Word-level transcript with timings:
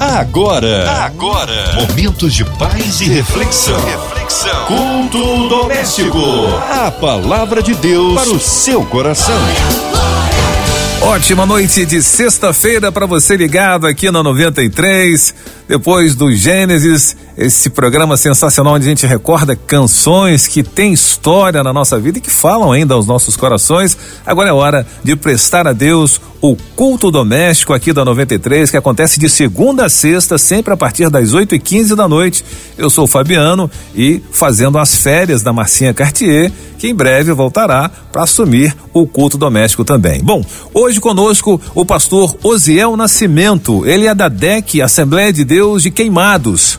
Agora, 0.00 0.88
agora, 1.06 1.74
momentos 1.74 2.32
de 2.32 2.44
paz 2.44 3.00
e 3.00 3.08
reflexão. 3.08 3.76
Reflexão. 3.84 4.66
Culto 4.66 5.48
doméstico. 5.48 6.18
A 6.70 6.88
palavra 6.88 7.60
de 7.60 7.74
Deus 7.74 8.14
para 8.14 8.30
o 8.30 8.38
seu 8.38 8.84
coração. 8.86 9.34
Ótima 11.02 11.44
noite 11.46 11.84
de 11.84 12.00
sexta-feira 12.00 12.92
para 12.92 13.06
você 13.06 13.36
ligado 13.36 13.88
aqui 13.88 14.08
na 14.10 14.22
93. 14.22 15.34
Depois 15.66 16.14
do 16.14 16.32
Gênesis, 16.32 17.16
esse 17.36 17.70
programa 17.70 18.16
sensacional 18.16 18.74
onde 18.74 18.86
a 18.86 18.88
gente 18.90 19.06
recorda 19.06 19.56
canções 19.56 20.46
que 20.46 20.62
têm 20.62 20.92
história 20.92 21.62
na 21.62 21.72
nossa 21.72 21.98
vida 21.98 22.18
e 22.18 22.20
que 22.20 22.30
falam 22.30 22.72
ainda 22.72 22.94
aos 22.94 23.06
nossos 23.06 23.36
corações. 23.36 23.96
Agora 24.24 24.50
é 24.50 24.52
hora 24.52 24.86
de 25.02 25.16
prestar 25.16 25.66
a 25.66 25.72
Deus 25.72 26.20
o 26.40 26.56
culto 26.76 27.10
doméstico 27.10 27.72
aqui 27.72 27.92
da 27.92 28.04
93, 28.04 28.70
que 28.70 28.76
acontece 28.76 29.18
de 29.18 29.28
segunda 29.28 29.86
a 29.86 29.88
sexta, 29.88 30.38
sempre 30.38 30.72
a 30.72 30.76
partir 30.76 31.10
das 31.10 31.34
8 31.34 31.54
e 31.54 31.58
15 31.58 31.96
da 31.96 32.06
noite. 32.06 32.44
Eu 32.76 32.88
sou 32.88 33.04
o 33.04 33.08
Fabiano 33.08 33.70
e 33.94 34.22
fazendo 34.30 34.78
as 34.78 34.94
férias 34.94 35.42
da 35.42 35.52
Marcinha 35.52 35.92
Cartier, 35.92 36.52
que 36.78 36.88
em 36.88 36.94
breve 36.94 37.32
voltará 37.32 37.90
para 38.12 38.22
assumir 38.22 38.74
o 38.92 39.06
culto 39.06 39.36
doméstico 39.36 39.84
também. 39.84 40.22
Bom, 40.22 40.44
hoje 40.72 41.00
conosco 41.00 41.60
o 41.74 41.84
pastor 41.84 42.36
Osiel 42.42 42.96
Nascimento, 42.96 43.84
ele 43.84 44.06
é 44.06 44.14
da 44.14 44.28
DEC, 44.28 44.80
Assembleia 44.80 45.32
de 45.32 45.44
Deus 45.44 45.82
de 45.82 45.90
Queimados. 45.90 46.78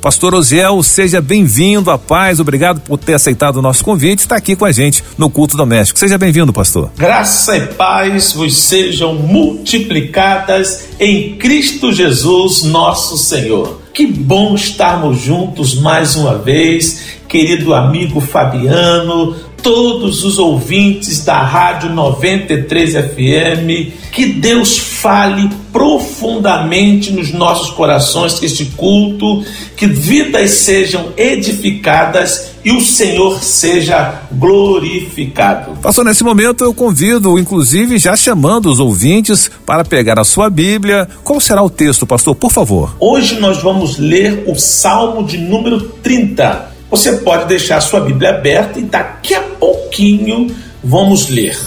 Pastor 0.00 0.32
Osiel, 0.32 0.80
seja 0.84 1.20
bem-vindo 1.20 1.90
à 1.90 1.98
paz, 1.98 2.38
obrigado 2.38 2.80
por 2.80 2.98
ter 2.98 3.14
aceitado 3.14 3.56
o 3.56 3.62
nosso 3.62 3.84
convite, 3.84 4.20
está 4.20 4.36
aqui 4.36 4.54
com 4.54 4.64
a 4.64 4.70
gente 4.70 5.02
no 5.18 5.28
culto 5.28 5.56
doméstico. 5.56 5.98
Seja 5.98 6.16
bem-vindo, 6.16 6.52
pastor. 6.52 6.92
Graça 6.96 7.56
e 7.56 7.66
paz 7.66 8.32
vos 8.32 8.56
sejam 8.56 9.14
multiplicadas 9.14 10.90
em 11.00 11.34
Cristo 11.34 11.92
Jesus, 11.92 12.62
nosso 12.62 13.18
Senhor. 13.18 13.80
Que 13.92 14.06
bom 14.06 14.54
estarmos 14.54 15.20
juntos 15.20 15.74
mais 15.74 16.14
uma 16.14 16.38
vez, 16.38 17.18
querido 17.26 17.74
amigo 17.74 18.20
Fabiano, 18.20 19.34
todos 19.62 20.24
os 20.24 20.38
ouvintes 20.38 21.24
da 21.24 21.40
Rádio 21.40 21.90
93 21.90 22.92
FM, 22.92 23.92
que 24.12 24.26
Deus 24.26 24.78
fale 24.78 25.48
profundamente 25.72 27.12
nos 27.12 27.32
nossos 27.32 27.70
corações 27.70 28.38
que 28.38 28.46
este 28.46 28.64
culto, 28.76 29.44
que 29.76 29.86
vidas 29.86 30.50
sejam 30.50 31.12
edificadas 31.16 32.52
e 32.64 32.72
o 32.72 32.80
Senhor 32.80 33.42
seja 33.42 34.22
glorificado. 34.32 35.78
Pastor, 35.80 36.04
nesse 36.04 36.24
momento 36.24 36.64
eu 36.64 36.74
convido, 36.74 37.38
inclusive, 37.38 37.98
já 37.98 38.16
chamando 38.16 38.70
os 38.70 38.80
ouvintes 38.80 39.50
para 39.64 39.84
pegar 39.84 40.18
a 40.18 40.24
sua 40.24 40.50
Bíblia. 40.50 41.08
Qual 41.22 41.40
será 41.40 41.62
o 41.62 41.70
texto, 41.70 42.06
pastor, 42.06 42.34
por 42.34 42.50
favor? 42.50 42.96
Hoje 42.98 43.38
nós 43.38 43.62
vamos 43.62 43.98
ler 43.98 44.44
o 44.46 44.56
Salmo 44.56 45.24
de 45.24 45.38
número 45.38 45.80
30. 45.80 46.67
Você 46.90 47.18
pode 47.18 47.46
deixar 47.46 47.76
a 47.76 47.80
sua 47.82 48.00
Bíblia 48.00 48.30
aberta 48.30 48.78
e 48.78 48.82
daqui 48.82 49.34
a 49.34 49.42
pouquinho 49.42 50.54
vamos 50.82 51.28
ler. 51.28 51.58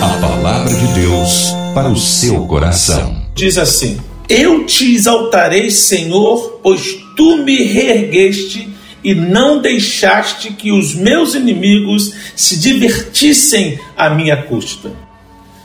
A 0.00 0.20
palavra 0.20 0.72
de 0.74 0.86
Deus 1.00 1.52
para 1.74 1.88
o 1.88 1.96
seu 1.96 2.46
coração. 2.46 3.22
Diz 3.34 3.58
assim: 3.58 3.98
Eu 4.28 4.64
te 4.64 4.94
exaltarei, 4.94 5.70
Senhor, 5.70 6.60
pois 6.62 6.98
tu 7.14 7.38
me 7.38 7.62
reergueste 7.62 8.72
e 9.04 9.14
não 9.14 9.60
deixaste 9.60 10.52
que 10.52 10.72
os 10.72 10.94
meus 10.94 11.34
inimigos 11.34 12.14
se 12.34 12.58
divertissem 12.58 13.78
à 13.96 14.08
minha 14.08 14.36
custa. 14.36 14.92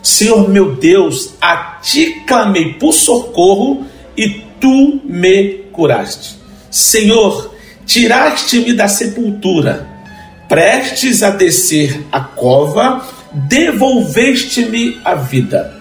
Senhor 0.04 0.50
meu 0.50 0.76
Deus, 0.76 1.36
a 1.42 1.80
ti 1.82 2.24
clamei 2.26 2.74
por 2.74 2.94
socorro 2.94 3.86
e 4.16 4.42
tu 4.60 5.02
me 5.06 5.66
curaste. 5.72 6.36
Senhor, 6.72 7.56
tiraste-me 7.88 8.74
da 8.74 8.88
sepultura, 8.88 9.88
prestes 10.48 11.24
a 11.24 11.30
descer 11.30 12.06
a 12.12 12.20
cova, 12.20 13.04
devolveste-me 13.34 15.00
a 15.04 15.16
vida. 15.16 15.74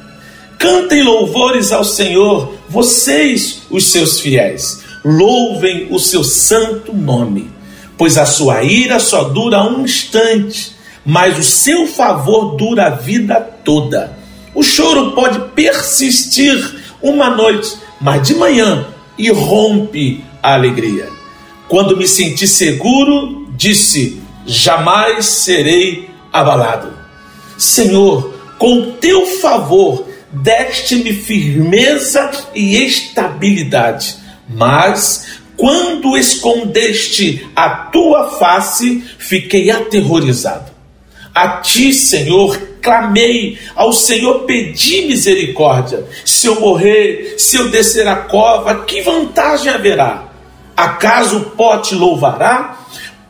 Cantem 0.58 1.02
louvores 1.02 1.72
ao 1.72 1.84
Senhor, 1.84 2.54
vocês, 2.68 3.62
os 3.68 3.86
seus 3.86 4.20
fiéis. 4.20 4.84
Louvem 5.04 5.88
o 5.90 5.98
seu 5.98 6.24
santo 6.24 6.92
nome, 6.94 7.50
pois 7.98 8.16
a 8.16 8.24
sua 8.24 8.62
ira 8.62 8.98
só 8.98 9.24
dura 9.24 9.62
um 9.62 9.82
instante, 9.82 10.72
mas 11.04 11.38
o 11.38 11.42
seu 11.42 11.86
favor 11.86 12.56
dura 12.56 12.86
a 12.86 12.90
vida 12.90 13.40
toda. 13.64 14.16
O 14.54 14.62
choro 14.62 15.12
pode 15.12 15.38
persistir 15.54 16.74
uma 17.02 17.30
noite, 17.30 17.76
mas 18.00 18.26
de 18.26 18.34
manhã 18.34 18.86
irrompe 19.18 20.24
a 20.42 20.54
alegria. 20.54 21.15
Quando 21.68 21.96
me 21.96 22.06
senti 22.06 22.46
seguro, 22.46 23.48
disse: 23.56 24.20
Jamais 24.46 25.26
serei 25.26 26.08
abalado. 26.32 26.92
Senhor, 27.58 28.34
com 28.58 28.92
teu 28.92 29.26
favor, 29.26 30.06
deste-me 30.30 31.12
firmeza 31.12 32.30
e 32.54 32.76
estabilidade, 32.76 34.16
mas 34.48 35.40
quando 35.56 36.16
escondeste 36.16 37.46
a 37.56 37.70
tua 37.70 38.30
face, 38.38 39.02
fiquei 39.18 39.70
aterrorizado. 39.70 40.70
A 41.34 41.60
ti, 41.60 41.92
Senhor, 41.92 42.56
clamei, 42.80 43.58
ao 43.74 43.92
Senhor 43.92 44.44
pedi 44.44 45.02
misericórdia. 45.02 46.04
Se 46.24 46.46
eu 46.46 46.60
morrer, 46.60 47.34
se 47.38 47.56
eu 47.56 47.68
descer 47.68 48.06
a 48.06 48.16
cova, 48.16 48.84
que 48.84 49.02
vantagem 49.02 49.72
haverá? 49.72 50.25
Acaso 50.76 51.38
o 51.38 51.44
pó 51.50 51.78
te 51.78 51.94
louvará? 51.94 52.80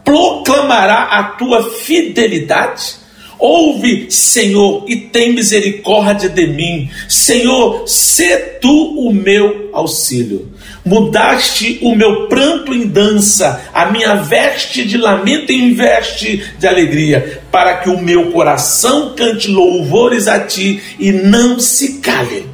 Proclamará 0.05 1.05
a 1.05 1.23
tua 1.23 1.71
fidelidade? 1.71 3.07
Ouve, 3.39 4.11
Senhor, 4.11 4.85
e 4.89 4.97
tem 4.97 5.35
misericórdia 5.35 6.29
de 6.29 6.47
mim. 6.47 6.91
Senhor, 7.07 7.87
sê 7.87 8.37
tu 8.61 8.99
o 8.99 9.13
meu 9.13 9.69
auxílio. 9.75 10.51
Mudaste 10.85 11.79
o 11.83 11.95
meu 11.95 12.29
pranto 12.29 12.73
em 12.73 12.87
dança, 12.87 13.63
a 13.75 13.87
minha 13.91 14.15
veste 14.15 14.85
de 14.85 14.97
lamento 14.97 15.53
em 15.53 15.75
veste 15.75 16.43
de 16.59 16.67
alegria, 16.67 17.43
para 17.51 17.77
que 17.77 17.91
o 17.91 18.01
meu 18.01 18.31
coração 18.31 19.15
cante 19.15 19.49
louvores 19.49 20.29
a 20.29 20.41
ti 20.41 20.81
e 20.99 21.13
não 21.13 21.59
se 21.59 21.99
cale. 21.99 22.47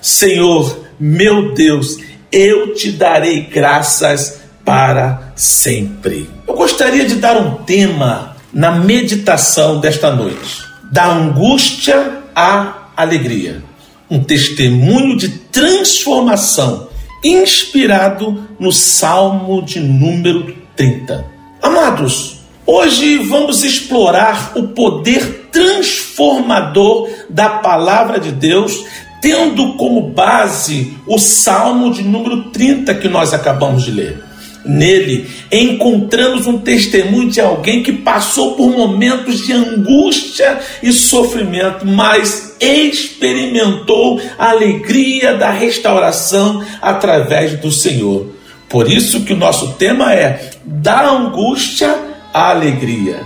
Senhor, 0.00 0.86
meu 0.98 1.52
Deus, 1.52 1.98
eu 2.32 2.74
te 2.74 2.92
darei 2.92 3.42
graças 3.42 4.39
para 4.70 5.32
sempre. 5.34 6.30
Eu 6.46 6.54
gostaria 6.54 7.04
de 7.04 7.16
dar 7.16 7.36
um 7.36 7.56
tema 7.64 8.36
na 8.52 8.70
meditação 8.70 9.80
desta 9.80 10.14
noite: 10.14 10.64
da 10.92 11.08
angústia 11.12 12.20
à 12.32 12.90
alegria. 12.96 13.64
Um 14.08 14.22
testemunho 14.22 15.16
de 15.16 15.28
transformação 15.28 16.88
inspirado 17.24 18.46
no 18.60 18.72
Salmo 18.72 19.60
de 19.60 19.80
número 19.80 20.56
30. 20.76 21.26
Amados, 21.60 22.38
hoje 22.64 23.18
vamos 23.18 23.64
explorar 23.64 24.52
o 24.54 24.68
poder 24.68 25.48
transformador 25.50 27.08
da 27.28 27.50
palavra 27.50 28.20
de 28.20 28.30
Deus, 28.30 28.84
tendo 29.20 29.74
como 29.74 30.10
base 30.10 30.96
o 31.08 31.18
Salmo 31.18 31.92
de 31.92 32.04
número 32.04 32.50
30 32.50 32.94
que 32.94 33.08
nós 33.08 33.34
acabamos 33.34 33.82
de 33.82 33.90
ler. 33.90 34.29
Nele 34.64 35.28
encontramos 35.50 36.46
um 36.46 36.58
testemunho 36.58 37.30
de 37.30 37.40
alguém 37.40 37.82
que 37.82 37.92
passou 37.92 38.54
por 38.56 38.70
momentos 38.70 39.46
de 39.46 39.52
angústia 39.52 40.60
e 40.82 40.92
sofrimento, 40.92 41.86
mas 41.86 42.56
experimentou 42.60 44.20
a 44.38 44.50
alegria 44.50 45.34
da 45.34 45.50
restauração 45.50 46.62
através 46.82 47.58
do 47.58 47.72
Senhor. 47.72 48.26
Por 48.68 48.90
isso 48.90 49.24
que 49.24 49.32
o 49.32 49.36
nosso 49.36 49.72
tema 49.72 50.12
é 50.14 50.50
da 50.64 51.08
angústia 51.08 51.98
à 52.32 52.50
alegria. 52.50 53.20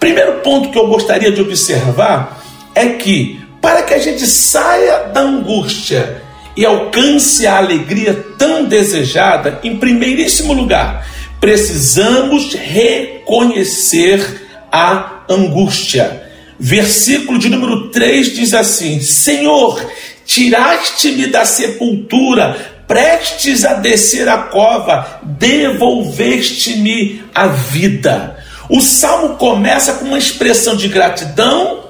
Primeiro 0.00 0.40
ponto 0.40 0.70
que 0.70 0.78
eu 0.78 0.88
gostaria 0.88 1.30
de 1.30 1.40
observar 1.40 2.42
é 2.74 2.86
que 2.90 3.40
para 3.60 3.82
que 3.82 3.94
a 3.94 3.98
gente 3.98 4.26
saia 4.26 5.08
da 5.12 5.20
angústia 5.20 6.22
e 6.56 6.64
alcance 6.64 7.46
a 7.46 7.58
alegria 7.58 8.14
tão 8.38 8.64
desejada, 8.64 9.60
em 9.62 9.76
primeiríssimo 9.76 10.52
lugar, 10.52 11.06
precisamos 11.40 12.54
reconhecer 12.54 14.46
a 14.72 15.24
angústia. 15.28 16.24
Versículo 16.58 17.38
de 17.38 17.50
número 17.50 17.90
3 17.90 18.34
diz 18.34 18.54
assim: 18.54 19.00
Senhor, 19.00 19.84
tiraste-me 20.24 21.26
da 21.26 21.44
sepultura, 21.44 22.56
prestes 22.88 23.64
a 23.64 23.74
descer 23.74 24.28
a 24.28 24.38
cova, 24.38 25.20
devolveste-me 25.22 27.22
a 27.34 27.48
vida. 27.48 28.38
O 28.68 28.80
salmo 28.80 29.36
começa 29.36 29.94
com 29.94 30.06
uma 30.06 30.18
expressão 30.18 30.74
de 30.74 30.88
gratidão 30.88 31.85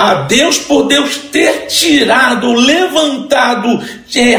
a 0.00 0.22
Deus 0.22 0.56
por 0.56 0.86
Deus 0.86 1.18
ter 1.30 1.66
tirado, 1.66 2.54
levantado, 2.54 3.68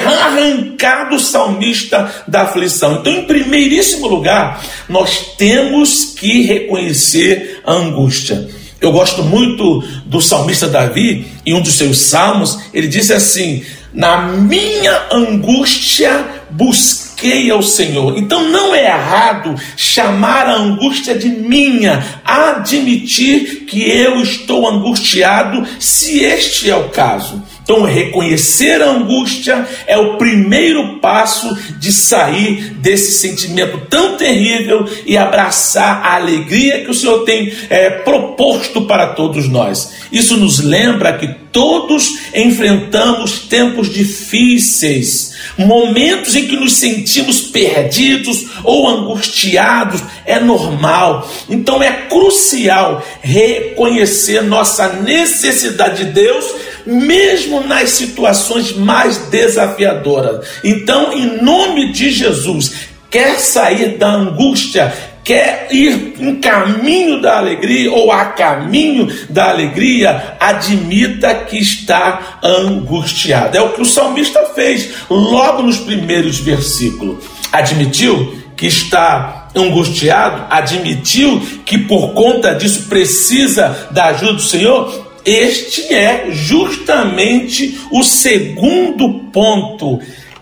arrancado 0.07 1.15
o 1.15 1.19
salmista 1.19 2.11
da 2.27 2.41
aflição. 2.41 2.95
Então, 2.95 3.13
em 3.13 3.25
primeiríssimo 3.25 4.07
lugar, 4.07 4.63
nós 4.89 5.35
temos 5.37 6.15
que 6.17 6.41
reconhecer 6.41 7.61
a 7.63 7.73
angústia. 7.73 8.49
Eu 8.81 8.91
gosto 8.91 9.21
muito 9.21 9.81
do 10.07 10.19
salmista 10.19 10.67
Davi, 10.67 11.27
em 11.45 11.53
um 11.53 11.61
dos 11.61 11.75
seus 11.75 11.99
salmos, 11.99 12.57
ele 12.73 12.87
disse 12.87 13.13
assim: 13.13 13.63
Na 13.93 14.17
minha 14.23 15.09
angústia 15.11 16.25
busquei 16.49 17.10
ao 17.51 17.61
Senhor. 17.61 18.17
Então 18.17 18.49
não 18.49 18.73
é 18.73 18.85
errado 18.85 19.55
chamar 19.75 20.47
a 20.47 20.55
angústia 20.55 21.15
de 21.15 21.29
minha, 21.29 22.03
admitir 22.23 23.65
que 23.65 23.89
eu 23.89 24.21
estou 24.21 24.67
angustiado, 24.67 25.65
se 25.79 26.23
este 26.23 26.69
é 26.69 26.75
o 26.75 26.89
caso. 26.89 27.41
Então, 27.63 27.83
reconhecer 27.83 28.81
a 28.81 28.89
angústia 28.89 29.65
é 29.87 29.97
o 29.97 30.17
primeiro 30.17 30.99
passo 30.99 31.55
de 31.79 31.93
sair 31.93 32.73
desse 32.81 33.13
sentimento 33.13 33.79
tão 33.89 34.17
terrível 34.17 34.85
e 35.05 35.15
abraçar 35.15 36.03
a 36.03 36.15
alegria 36.15 36.83
que 36.83 36.91
o 36.91 36.93
Senhor 36.93 37.23
tem 37.23 37.53
é, 37.69 37.89
proposto 37.89 38.81
para 38.81 39.13
todos 39.13 39.47
nós. 39.47 39.93
Isso 40.11 40.35
nos 40.35 40.59
lembra 40.59 41.17
que 41.17 41.27
todos 41.51 42.19
enfrentamos 42.35 43.39
tempos 43.39 43.89
difíceis, 43.93 45.30
momentos 45.57 46.35
em 46.35 46.47
que 46.47 46.55
nos 46.55 46.73
sentimos 46.73 47.41
perdidos 47.41 48.45
ou 48.63 48.87
angustiados, 48.87 50.01
é 50.25 50.39
normal. 50.39 51.29
Então, 51.49 51.81
é 51.81 51.91
crucial 52.07 53.05
reconhecer 53.21 54.41
nossa 54.41 54.89
necessidade 54.93 56.05
de 56.05 56.11
Deus 56.11 56.45
mesmo 56.85 57.61
nas 57.61 57.91
situações 57.91 58.75
mais 58.75 59.17
desafiadoras. 59.29 60.45
Então, 60.63 61.13
em 61.13 61.41
nome 61.41 61.91
de 61.91 62.09
Jesus, 62.11 62.71
quer 63.09 63.39
sair 63.39 63.97
da 63.97 64.09
angústia, 64.09 64.93
quer 65.23 65.67
ir 65.71 66.15
em 66.19 66.35
caminho 66.35 67.21
da 67.21 67.37
alegria 67.37 67.91
ou 67.91 68.11
a 68.11 68.25
caminho 68.25 69.07
da 69.29 69.49
alegria, 69.49 70.35
admita 70.39 71.33
que 71.35 71.57
está 71.57 72.39
angustiado. 72.43 73.57
É 73.57 73.61
o 73.61 73.73
que 73.73 73.81
o 73.81 73.85
salmista 73.85 74.43
fez 74.55 74.89
logo 75.09 75.63
nos 75.63 75.77
primeiros 75.77 76.39
versículos. 76.39 77.23
Admitiu 77.51 78.41
que 78.55 78.67
está 78.67 79.49
angustiado, 79.55 80.45
admitiu 80.49 81.41
que 81.65 81.77
por 81.77 82.13
conta 82.13 82.53
disso 82.53 82.87
precisa 82.87 83.89
da 83.91 84.05
ajuda 84.05 84.33
do 84.33 84.41
Senhor, 84.41 85.11
este 85.25 85.93
é 85.93 86.27
justamente 86.31 87.79
o 87.91 88.03
segundo 88.03 89.31
ponto: 89.31 89.99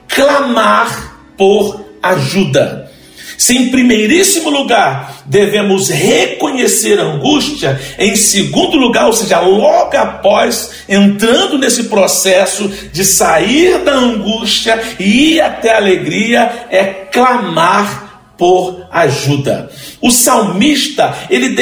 clamar 0.07 1.17
por 1.37 1.85
ajuda. 2.01 2.88
Se 3.39 3.55
em 3.55 3.69
primeiríssimo 3.69 4.49
lugar 4.49 5.23
devemos 5.25 5.87
reconhecer 5.87 6.99
a 6.99 7.03
angústia, 7.03 7.79
em 7.97 8.13
segundo 8.13 8.75
lugar, 8.75 9.05
ou 9.05 9.13
seja, 9.13 9.39
logo 9.39 9.95
após 9.95 10.71
entrando 10.89 11.57
nesse 11.57 11.85
processo 11.85 12.67
de 12.91 13.05
sair 13.05 13.79
da 13.85 13.93
angústia 13.93 14.77
e 14.99 15.35
ir 15.35 15.41
até 15.41 15.71
a 15.71 15.77
alegria, 15.77 16.67
é 16.69 16.83
clamar 16.83 18.09
por 18.37 18.85
ajuda. 18.91 19.69
O 20.01 20.11
salmista, 20.11 21.15
ele 21.29 21.55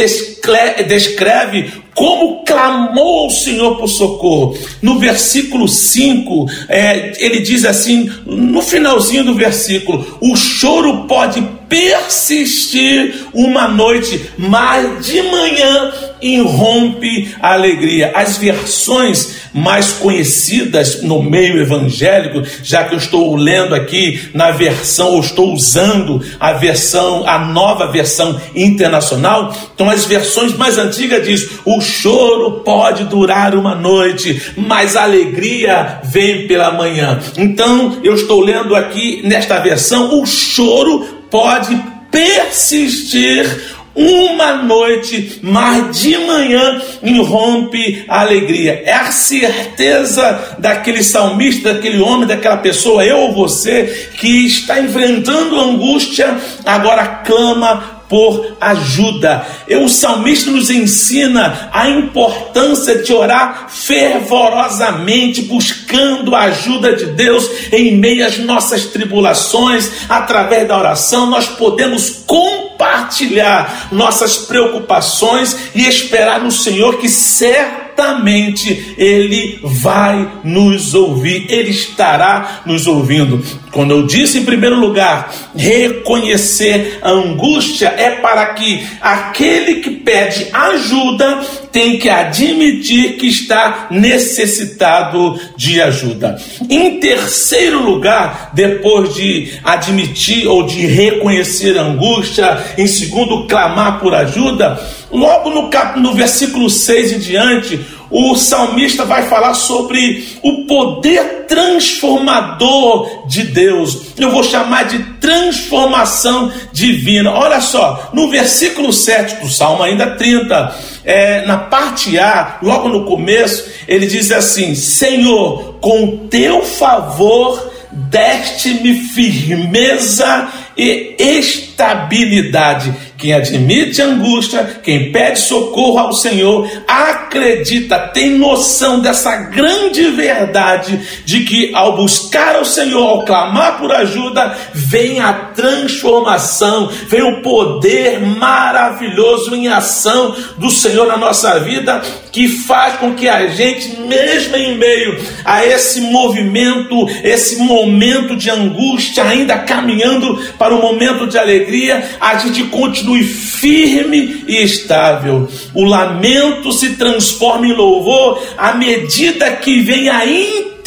descreve 0.87 1.73
como 1.93 2.43
clamou 2.43 3.25
ao 3.25 3.29
Senhor 3.29 3.77
por 3.77 3.87
socorro. 3.87 4.57
No 4.81 4.97
versículo 4.97 5.67
5, 5.67 6.45
é, 6.69 7.13
ele 7.23 7.39
diz 7.39 7.65
assim, 7.65 8.09
no 8.25 8.63
finalzinho 8.63 9.23
do 9.23 9.35
versículo: 9.35 10.17
o 10.21 10.35
choro 10.35 11.05
pode 11.07 11.56
persistir 11.69 13.27
uma 13.33 13.67
noite, 13.67 14.29
mas 14.37 15.05
de 15.05 15.21
manhã 15.23 15.91
irrompe 16.21 17.35
a 17.41 17.53
alegria. 17.53 18.11
As 18.15 18.37
versões 18.37 19.47
mais 19.53 19.93
conhecidas 19.93 21.01
no 21.01 21.21
meio 21.21 21.59
evangélico, 21.59 22.43
já 22.63 22.83
que 22.83 22.93
eu 22.93 22.97
estou 22.97 23.35
lendo 23.35 23.73
aqui 23.73 24.29
na 24.33 24.51
versão, 24.51 25.13
ou 25.13 25.19
estou 25.19 25.53
usando 25.53 26.23
a 26.39 26.53
versão, 26.53 27.27
a 27.27 27.39
nova 27.39 27.91
versão 27.91 28.39
internacional, 28.55 29.55
então 29.73 29.89
as 29.89 30.05
versões 30.05 30.55
mais 30.55 30.77
antigas 30.77 31.25
diz: 31.25 31.49
o 31.65 31.81
choro 31.81 32.61
pode 32.63 33.05
durar 33.05 33.55
uma 33.55 33.75
noite, 33.75 34.53
mas 34.55 34.95
a 34.95 35.03
alegria 35.03 36.01
vem 36.03 36.47
pela 36.47 36.71
manhã. 36.71 37.19
Então 37.37 37.97
eu 38.03 38.15
estou 38.15 38.41
lendo 38.41 38.75
aqui 38.75 39.21
nesta 39.23 39.59
versão: 39.59 40.21
o 40.21 40.25
choro 40.25 41.16
pode 41.29 41.81
persistir 42.11 43.77
uma 43.97 44.53
noite, 44.57 45.39
mas 45.41 45.99
de 45.99 46.15
manhã 46.19 46.79
irrompe 47.01 48.05
a 48.07 48.21
alegria. 48.21 48.83
É 48.85 48.93
a 48.93 49.11
certeza 49.11 50.55
daquele 50.59 51.01
salmista, 51.01 51.73
daquele 51.73 51.99
homem, 51.99 52.27
daquela 52.27 52.57
pessoa, 52.57 53.03
eu 53.03 53.17
ou 53.17 53.33
você, 53.33 54.11
que 54.19 54.45
está 54.45 54.79
enfrentando 54.79 55.59
angústia, 55.59 56.37
agora 56.63 57.07
clama 57.25 57.96
por 58.09 58.57
ajuda. 58.59 59.45
E 59.67 59.75
o 59.75 59.89
salmista 59.89 60.49
nos 60.51 60.69
ensina 60.69 61.69
a 61.73 61.89
importância 61.89 63.03
de 63.03 63.13
orar 63.13 63.67
fervorosamente, 63.69 65.41
buscando 65.43 66.35
a 66.35 66.41
ajuda 66.43 66.95
de 66.95 67.05
Deus 67.07 67.49
em 67.71 67.97
meio 67.97 68.25
às 68.25 68.37
nossas 68.37 68.85
tribulações. 68.85 69.91
Através 70.07 70.67
da 70.67 70.77
oração, 70.77 71.29
nós 71.29 71.47
podemos 71.47 72.23
compartilhar 72.25 73.89
nossas 73.91 74.37
preocupações 74.37 75.57
e 75.75 75.85
esperar 75.85 76.41
no 76.41 76.51
Senhor 76.51 76.97
que 76.97 77.09
certamente 77.09 77.86
certamente 77.97 78.93
Ele 78.95 79.59
vai 79.63 80.41
nos 80.43 80.93
ouvir, 80.93 81.47
Ele 81.49 81.71
estará 81.71 82.61
nos 82.65 82.85
ouvindo. 82.85 83.43
Quando 83.71 83.91
eu 83.91 84.05
disse 84.05 84.37
em 84.37 84.45
primeiro 84.45 84.79
lugar, 84.79 85.33
reconhecer 85.55 86.99
a 87.01 87.09
angústia 87.09 87.87
é 87.97 88.11
para 88.11 88.53
que 88.53 88.85
aquele 89.01 89.75
que 89.75 89.89
pede 89.89 90.47
ajuda 90.53 91.41
tem 91.71 91.97
que 91.97 92.09
admitir 92.09 93.17
que 93.17 93.27
está 93.27 93.87
necessitado 93.89 95.39
de 95.55 95.81
ajuda. 95.81 96.39
Em 96.69 96.99
terceiro 96.99 97.83
lugar, 97.83 98.51
depois 98.53 99.15
de 99.15 99.53
admitir 99.63 100.47
ou 100.47 100.65
de 100.65 100.85
reconhecer 100.85 101.77
a 101.77 101.83
angústia, 101.83 102.57
em 102.77 102.87
segundo, 102.87 103.47
clamar 103.47 103.99
por 103.99 104.13
ajuda, 104.13 104.79
logo 105.11 105.49
no, 105.49 105.69
cap, 105.69 105.99
no 105.99 106.13
versículo 106.13 106.69
6 106.69 107.13
em 107.13 107.19
diante, 107.19 107.85
o 108.09 108.35
salmista 108.35 109.03
vai 109.03 109.27
falar 109.27 109.53
sobre 109.53 110.25
o 110.41 110.65
poder 110.65 111.45
transformador 111.47 113.27
de 113.27 113.43
Deus. 113.43 114.13
Eu 114.17 114.31
vou 114.31 114.43
chamar 114.43 114.85
de 114.85 114.99
transformação 115.19 116.51
divina. 116.71 117.31
Olha 117.31 117.59
só, 117.59 118.09
no 118.13 118.29
versículo 118.29 118.93
7 118.93 119.41
do 119.41 119.49
Salmo, 119.49 119.83
ainda 119.83 120.11
30, 120.11 120.75
é, 121.03 121.45
na 121.45 121.57
parte 121.57 122.17
A, 122.17 122.59
logo 122.61 122.87
no 122.87 123.05
começo, 123.05 123.65
ele 123.87 124.05
diz 124.05 124.31
assim: 124.31 124.73
Senhor, 124.75 125.75
com 125.81 126.27
teu 126.29 126.63
favor 126.63 127.71
deste-me 127.91 128.93
firmeza 128.93 130.49
e 130.77 131.15
estabilidade 131.17 132.93
quem 133.17 133.33
admite 133.33 134.01
angústia, 134.01 134.79
quem 134.83 135.11
pede 135.11 135.39
socorro 135.39 135.97
ao 135.97 136.13
Senhor, 136.13 136.69
acredita, 136.87 137.97
tem 138.13 138.37
noção 138.37 138.99
dessa 138.99 139.35
grande 139.35 140.03
verdade 140.11 140.99
de 141.25 141.43
que 141.43 141.73
ao 141.73 141.97
buscar 141.97 142.55
ao 142.55 142.65
Senhor, 142.65 143.03
ao 143.03 143.25
clamar 143.25 143.79
por 143.79 143.91
ajuda, 143.91 144.55
vem 144.73 145.19
a 145.19 145.33
transformação, 145.33 146.89
vem 147.07 147.23
o 147.23 147.41
poder 147.41 148.19
maravilhoso 148.19 149.55
em 149.55 149.67
ação 149.67 150.35
do 150.57 150.69
Senhor 150.69 151.07
na 151.07 151.17
nossa 151.17 151.59
vida, 151.59 152.01
que 152.31 152.47
faz 152.47 152.97
com 152.97 153.15
que 153.15 153.27
a 153.27 153.47
gente, 153.47 153.99
mesmo 154.01 154.55
em 154.55 154.77
meio 154.77 155.17
a 155.43 155.65
esse 155.65 156.01
movimento, 156.01 157.07
esse 157.23 157.57
momento 157.57 158.35
de 158.35 158.49
angústia, 158.49 159.23
ainda 159.23 159.57
caminhando 159.57 160.37
para 160.57 160.75
o 160.75 160.81
momento 160.81 161.25
de 161.25 161.37
alegria, 161.37 162.03
a 162.19 162.37
gente 162.37 162.63
continue 162.65 163.06
firme 163.23 164.43
e 164.47 164.57
estável. 164.63 165.47
O 165.73 165.83
lamento 165.83 166.71
se 166.71 166.95
transforma 166.95 167.67
em 167.67 167.73
louvor 167.73 168.41
à 168.57 168.73
medida 168.73 169.51
que 169.51 169.81
vem 169.81 170.09
a 170.09 170.25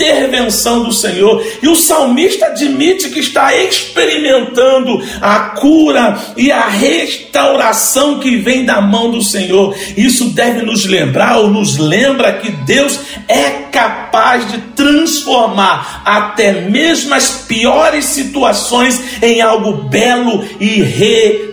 intervenção 0.00 0.82
do 0.82 0.92
Senhor. 0.92 1.44
E 1.62 1.68
o 1.68 1.76
salmista 1.76 2.46
admite 2.46 3.10
que 3.10 3.20
está 3.20 3.54
experimentando 3.54 5.02
a 5.20 5.40
cura 5.60 6.18
e 6.36 6.50
a 6.50 6.66
restauração 6.68 8.18
que 8.18 8.36
vem 8.36 8.64
da 8.64 8.80
mão 8.80 9.10
do 9.10 9.22
Senhor. 9.22 9.76
Isso 9.96 10.30
deve 10.30 10.62
nos 10.62 10.86
lembrar, 10.86 11.38
ou 11.38 11.50
nos 11.50 11.76
lembra 11.76 12.32
que 12.34 12.50
Deus 12.50 12.98
é 13.28 13.50
capaz 13.70 14.50
de 14.50 14.58
transformar 14.74 16.02
até 16.04 16.62
mesmo 16.62 17.14
as 17.14 17.44
piores 17.46 18.06
situações 18.06 19.22
em 19.22 19.40
algo 19.40 19.88
belo 19.88 20.44
e 20.58 20.80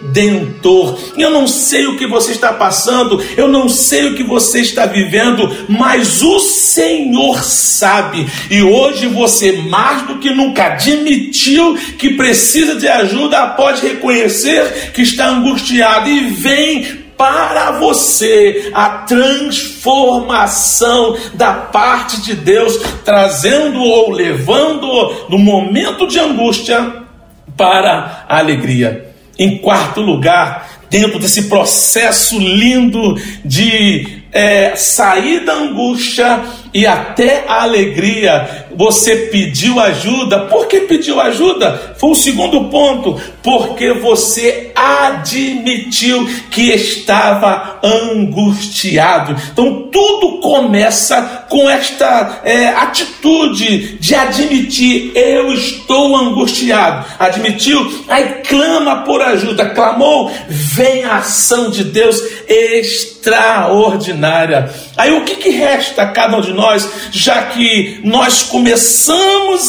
redentor. 0.08 0.98
Eu 1.18 1.30
não 1.30 1.46
sei 1.48 1.86
o 1.88 1.98
que 1.98 2.08
você 2.08 2.32
está 2.32 2.54
passando, 2.54 3.22
eu 3.36 3.48
não 3.48 3.68
sei 3.70 4.08
o 4.08 4.16
que 4.16 4.24
você 4.24 4.62
está 4.62 4.86
vivendo, 4.86 5.54
mas 5.68 6.24
o 6.24 6.40
Senhor 6.40 7.44
sabe. 7.44 8.26
E 8.50 8.62
hoje 8.62 9.08
você 9.08 9.52
mais 9.52 10.04
do 10.04 10.20
que 10.20 10.30
nunca 10.32 10.68
admitiu 10.68 11.76
que 11.98 12.12
precisa 12.12 12.76
de 12.76 12.88
ajuda, 12.88 13.48
pode 13.48 13.86
reconhecer 13.86 14.94
que 14.94 15.02
está 15.02 15.28
angustiado 15.28 16.10
e 16.10 16.30
vem 16.30 17.06
para 17.18 17.72
você 17.72 18.70
a 18.76 18.90
transformação 18.90 21.18
da 21.34 21.52
parte 21.54 22.22
de 22.22 22.36
Deus, 22.36 22.78
trazendo 23.04 23.82
ou 23.82 24.12
levando 24.12 25.26
do 25.28 25.40
momento 25.40 26.08
de 26.08 26.20
angústia 26.20 27.08
para 27.56 28.26
a 28.30 28.38
alegria. 28.38 29.07
Em 29.38 29.58
quarto 29.58 30.02
lugar, 30.02 30.86
dentro 30.90 31.20
desse 31.20 31.44
processo 31.44 32.40
lindo 32.40 33.16
de 33.44 34.24
é, 34.32 34.76
sair 34.76 35.46
da 35.46 35.54
angústia 35.54 36.44
e 36.74 36.86
até 36.86 37.46
a 37.48 37.64
alegria, 37.64 38.67
você 38.78 39.16
pediu 39.32 39.80
ajuda. 39.80 40.42
Por 40.42 40.68
que 40.68 40.82
pediu 40.82 41.20
ajuda? 41.20 41.96
Foi 41.98 42.12
o 42.12 42.16
segundo 42.16 42.66
ponto. 42.66 43.20
Porque 43.42 43.94
você 43.94 44.72
admitiu 44.76 46.30
que 46.52 46.74
estava 46.74 47.80
angustiado. 47.84 49.36
Então 49.52 49.90
tudo 49.92 50.40
começa 50.40 51.46
com 51.50 51.68
esta 51.70 52.42
é, 52.44 52.68
atitude 52.68 53.98
de 54.00 54.14
admitir: 54.14 55.12
eu 55.16 55.52
estou 55.54 56.16
angustiado. 56.16 57.08
Admitiu, 57.18 58.06
aí 58.08 58.44
clama 58.48 58.98
por 58.98 59.20
ajuda. 59.22 59.70
Clamou, 59.70 60.32
vem 60.48 61.04
a 61.04 61.16
ação 61.18 61.72
de 61.72 61.84
Deus 61.84 62.22
extraordinária. 62.48 64.72
Aí 64.96 65.12
o 65.14 65.26
que, 65.26 65.38
que 65.38 65.50
resta 65.50 66.04
a 66.04 66.12
cada 66.12 66.38
um 66.38 66.42
de 66.42 66.54
nós, 66.54 66.88
já 67.12 67.42
que 67.44 68.00
nós 68.04 68.44
começamos 68.44 68.67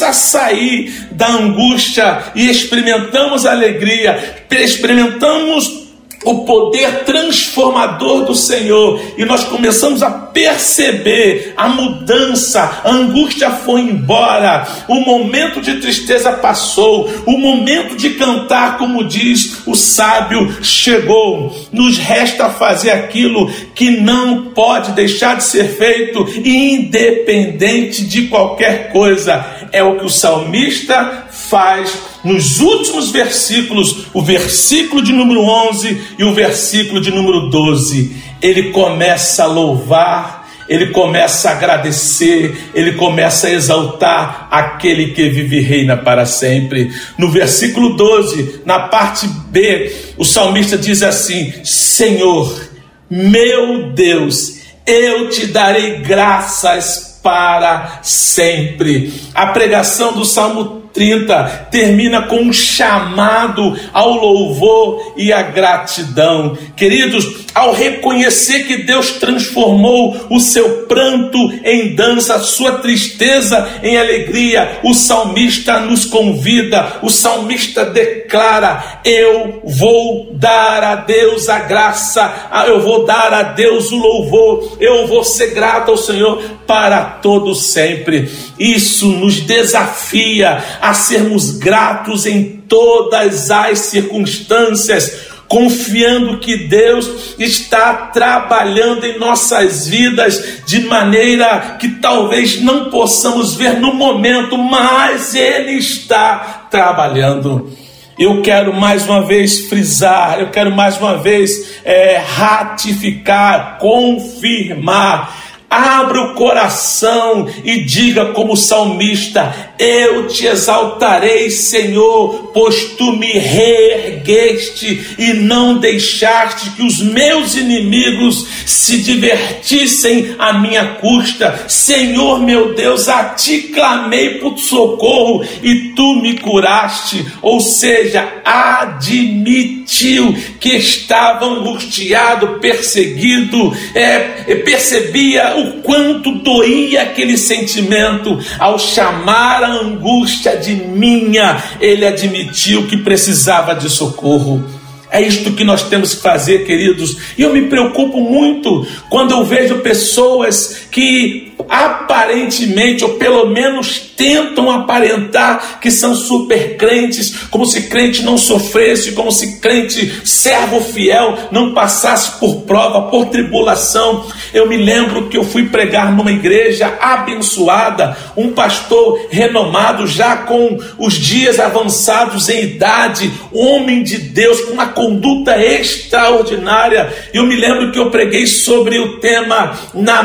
a 0.02 0.12
sair 0.12 1.08
da 1.10 1.28
angústia 1.28 2.32
e 2.34 2.48
experimentamos 2.48 3.46
alegria, 3.46 4.44
experimentamos 4.50 5.87
o 6.24 6.44
poder 6.44 7.04
transformador 7.04 8.24
do 8.24 8.34
Senhor 8.34 9.00
e 9.16 9.24
nós 9.24 9.44
começamos 9.44 10.02
a 10.02 10.10
perceber 10.10 11.54
a 11.56 11.68
mudança, 11.68 12.80
a 12.84 12.90
angústia 12.90 13.50
foi 13.50 13.82
embora, 13.82 14.66
o 14.88 15.00
momento 15.00 15.60
de 15.60 15.80
tristeza 15.80 16.32
passou, 16.32 17.08
o 17.24 17.38
momento 17.38 17.96
de 17.96 18.10
cantar, 18.10 18.78
como 18.78 19.04
diz 19.04 19.66
o 19.66 19.74
sábio, 19.74 20.56
chegou. 20.62 21.54
Nos 21.72 21.98
resta 21.98 22.50
fazer 22.50 22.90
aquilo 22.90 23.50
que 23.74 23.90
não 23.90 24.46
pode 24.46 24.92
deixar 24.92 25.36
de 25.36 25.44
ser 25.44 25.68
feito, 25.76 26.26
independente 26.44 28.04
de 28.04 28.26
qualquer 28.28 28.90
coisa. 28.92 29.44
É 29.72 29.82
o 29.82 29.96
que 29.96 30.04
o 30.04 30.10
salmista 30.10 31.27
faz 31.38 31.96
nos 32.24 32.60
últimos 32.60 33.10
versículos, 33.10 34.06
o 34.12 34.20
versículo 34.20 35.02
de 35.02 35.12
número 35.12 35.40
11 35.40 36.00
e 36.18 36.24
o 36.24 36.34
versículo 36.34 37.00
de 37.00 37.10
número 37.10 37.48
12. 37.48 38.16
Ele 38.42 38.70
começa 38.70 39.44
a 39.44 39.46
louvar, 39.46 40.48
ele 40.68 40.88
começa 40.88 41.48
a 41.48 41.52
agradecer, 41.52 42.70
ele 42.74 42.92
começa 42.92 43.46
a 43.46 43.52
exaltar 43.52 44.48
aquele 44.50 45.12
que 45.12 45.30
vive 45.30 45.58
e 45.58 45.62
reina 45.62 45.96
para 45.96 46.26
sempre. 46.26 46.92
No 47.16 47.30
versículo 47.30 47.96
12, 47.96 48.62
na 48.66 48.80
parte 48.80 49.26
B, 49.26 49.92
o 50.16 50.24
salmista 50.24 50.76
diz 50.76 51.02
assim: 51.02 51.52
Senhor, 51.64 52.68
meu 53.08 53.92
Deus, 53.92 54.58
eu 54.84 55.30
te 55.30 55.46
darei 55.46 55.98
graças 55.98 57.20
para 57.22 58.00
sempre. 58.02 59.12
A 59.34 59.48
pregação 59.48 60.12
do 60.12 60.24
Salmo 60.24 60.77
30 60.98 61.68
termina 61.70 62.22
com 62.22 62.40
um 62.40 62.52
chamado 62.52 63.78
ao 63.92 64.14
louvor 64.14 65.14
e 65.16 65.32
à 65.32 65.42
gratidão. 65.42 66.58
Queridos, 66.74 67.46
ao 67.54 67.72
reconhecer 67.72 68.64
que 68.64 68.78
Deus 68.78 69.12
transformou 69.12 70.26
o 70.28 70.40
seu 70.40 70.86
pranto 70.88 71.38
em 71.64 71.94
dança, 71.94 72.34
a 72.34 72.40
sua 72.40 72.78
tristeza 72.78 73.78
em 73.80 73.96
alegria, 73.96 74.80
o 74.82 74.92
salmista 74.92 75.78
nos 75.78 76.04
convida, 76.04 76.98
o 77.00 77.08
salmista 77.08 77.84
declara: 77.84 79.00
Eu 79.04 79.62
vou 79.64 80.30
dar 80.32 80.82
a 80.82 80.96
Deus 80.96 81.48
a 81.48 81.60
graça, 81.60 82.50
eu 82.66 82.80
vou 82.80 83.04
dar 83.04 83.32
a 83.32 83.42
Deus 83.44 83.92
o 83.92 83.96
louvor, 83.96 84.76
eu 84.80 85.06
vou 85.06 85.22
ser 85.22 85.54
grato 85.54 85.92
ao 85.92 85.96
Senhor 85.96 86.57
para 86.68 87.02
todo 87.02 87.54
sempre. 87.54 88.30
Isso 88.58 89.08
nos 89.08 89.40
desafia 89.40 90.62
a 90.82 90.92
sermos 90.92 91.52
gratos 91.52 92.26
em 92.26 92.62
todas 92.68 93.50
as 93.50 93.78
circunstâncias, 93.78 95.28
confiando 95.48 96.38
que 96.40 96.68
Deus 96.68 97.34
está 97.38 97.94
trabalhando 98.12 99.06
em 99.06 99.18
nossas 99.18 99.88
vidas 99.88 100.62
de 100.66 100.80
maneira 100.80 101.78
que 101.80 101.88
talvez 101.88 102.60
não 102.60 102.90
possamos 102.90 103.54
ver 103.54 103.80
no 103.80 103.94
momento, 103.94 104.58
mas 104.58 105.34
Ele 105.34 105.72
está 105.72 106.66
trabalhando. 106.70 107.72
Eu 108.18 108.42
quero 108.42 108.74
mais 108.74 109.04
uma 109.04 109.24
vez 109.24 109.68
frisar, 109.68 110.40
eu 110.40 110.50
quero 110.50 110.70
mais 110.72 110.98
uma 110.98 111.16
vez 111.16 111.80
é, 111.82 112.18
ratificar, 112.18 113.78
confirmar 113.78 115.47
Abra 115.70 116.22
o 116.22 116.34
coração 116.34 117.46
e 117.62 117.84
diga 117.84 118.26
como 118.32 118.56
salmista: 118.56 119.54
Eu 119.78 120.26
te 120.26 120.46
exaltarei, 120.46 121.50
Senhor, 121.50 122.52
pois 122.54 122.94
tu 122.96 123.12
me 123.12 123.32
reergueste 123.32 125.16
e 125.18 125.34
não 125.34 125.76
deixaste 125.76 126.70
que 126.70 126.82
os 126.82 127.00
meus 127.02 127.54
inimigos 127.54 128.46
se 128.64 128.96
divertissem 128.96 130.34
à 130.38 130.54
minha 130.54 130.86
custa. 130.94 131.66
Senhor 131.68 132.40
meu 132.40 132.74
Deus, 132.74 133.06
a 133.06 133.24
ti 133.24 133.68
clamei 133.74 134.38
por 134.38 134.58
socorro 134.58 135.44
e 135.62 135.92
tu 135.94 136.14
me 136.22 136.38
curaste. 136.38 137.26
Ou 137.42 137.60
seja, 137.60 138.26
admitiu 138.42 140.34
que 140.58 140.70
estava 140.70 141.44
angustiado, 141.44 142.58
perseguido, 142.58 143.76
é, 143.94 144.54
percebia 144.64 145.57
o 145.58 145.82
quanto 145.82 146.32
doía 146.36 147.02
aquele 147.02 147.36
sentimento 147.36 148.38
ao 148.58 148.78
chamar 148.78 149.62
a 149.62 149.72
angústia 149.72 150.56
de 150.56 150.74
minha, 150.74 151.62
ele 151.80 152.06
admitiu 152.06 152.86
que 152.86 152.96
precisava 152.96 153.74
de 153.74 153.90
socorro. 153.90 154.64
É 155.10 155.22
isto 155.22 155.52
que 155.52 155.64
nós 155.64 155.84
temos 155.84 156.14
que 156.14 156.22
fazer, 156.22 156.66
queridos. 156.66 157.16
E 157.38 157.42
eu 157.42 157.52
me 157.52 157.62
preocupo 157.62 158.20
muito 158.20 158.86
quando 159.08 159.30
eu 159.30 159.44
vejo 159.44 159.78
pessoas 159.78 160.87
que 160.90 161.48
aparentemente, 161.68 163.04
ou 163.04 163.14
pelo 163.14 163.46
menos 163.50 163.98
tentam 164.16 164.70
aparentar 164.70 165.78
que 165.80 165.90
são 165.90 166.14
super 166.14 166.76
crentes, 166.76 167.34
como 167.50 167.66
se 167.66 167.82
crente 167.82 168.22
não 168.22 168.36
sofresse, 168.36 169.12
como 169.12 169.30
se 169.30 169.60
crente, 169.60 170.22
servo 170.24 170.80
fiel, 170.80 171.38
não 171.52 171.72
passasse 171.72 172.38
por 172.38 172.62
prova, 172.62 173.10
por 173.10 173.26
tribulação. 173.26 174.26
Eu 174.52 174.68
me 174.68 174.76
lembro 174.76 175.28
que 175.28 175.36
eu 175.36 175.44
fui 175.44 175.68
pregar 175.68 176.14
numa 176.14 176.32
igreja 176.32 176.96
abençoada, 177.00 178.16
um 178.36 178.52
pastor 178.52 179.28
renomado, 179.30 180.06
já 180.06 180.38
com 180.38 180.78
os 180.98 181.14
dias 181.14 181.60
avançados 181.60 182.48
em 182.48 182.62
idade, 182.62 183.30
homem 183.52 184.02
de 184.02 184.18
Deus, 184.18 184.60
com 184.62 184.72
uma 184.72 184.88
conduta 184.88 185.56
extraordinária. 185.62 187.12
Eu 187.32 187.44
me 187.44 187.54
lembro 187.54 187.92
que 187.92 187.98
eu 187.98 188.10
preguei 188.10 188.46
sobre 188.46 188.98
o 188.98 189.18
tema 189.18 189.78
Na 189.94 190.22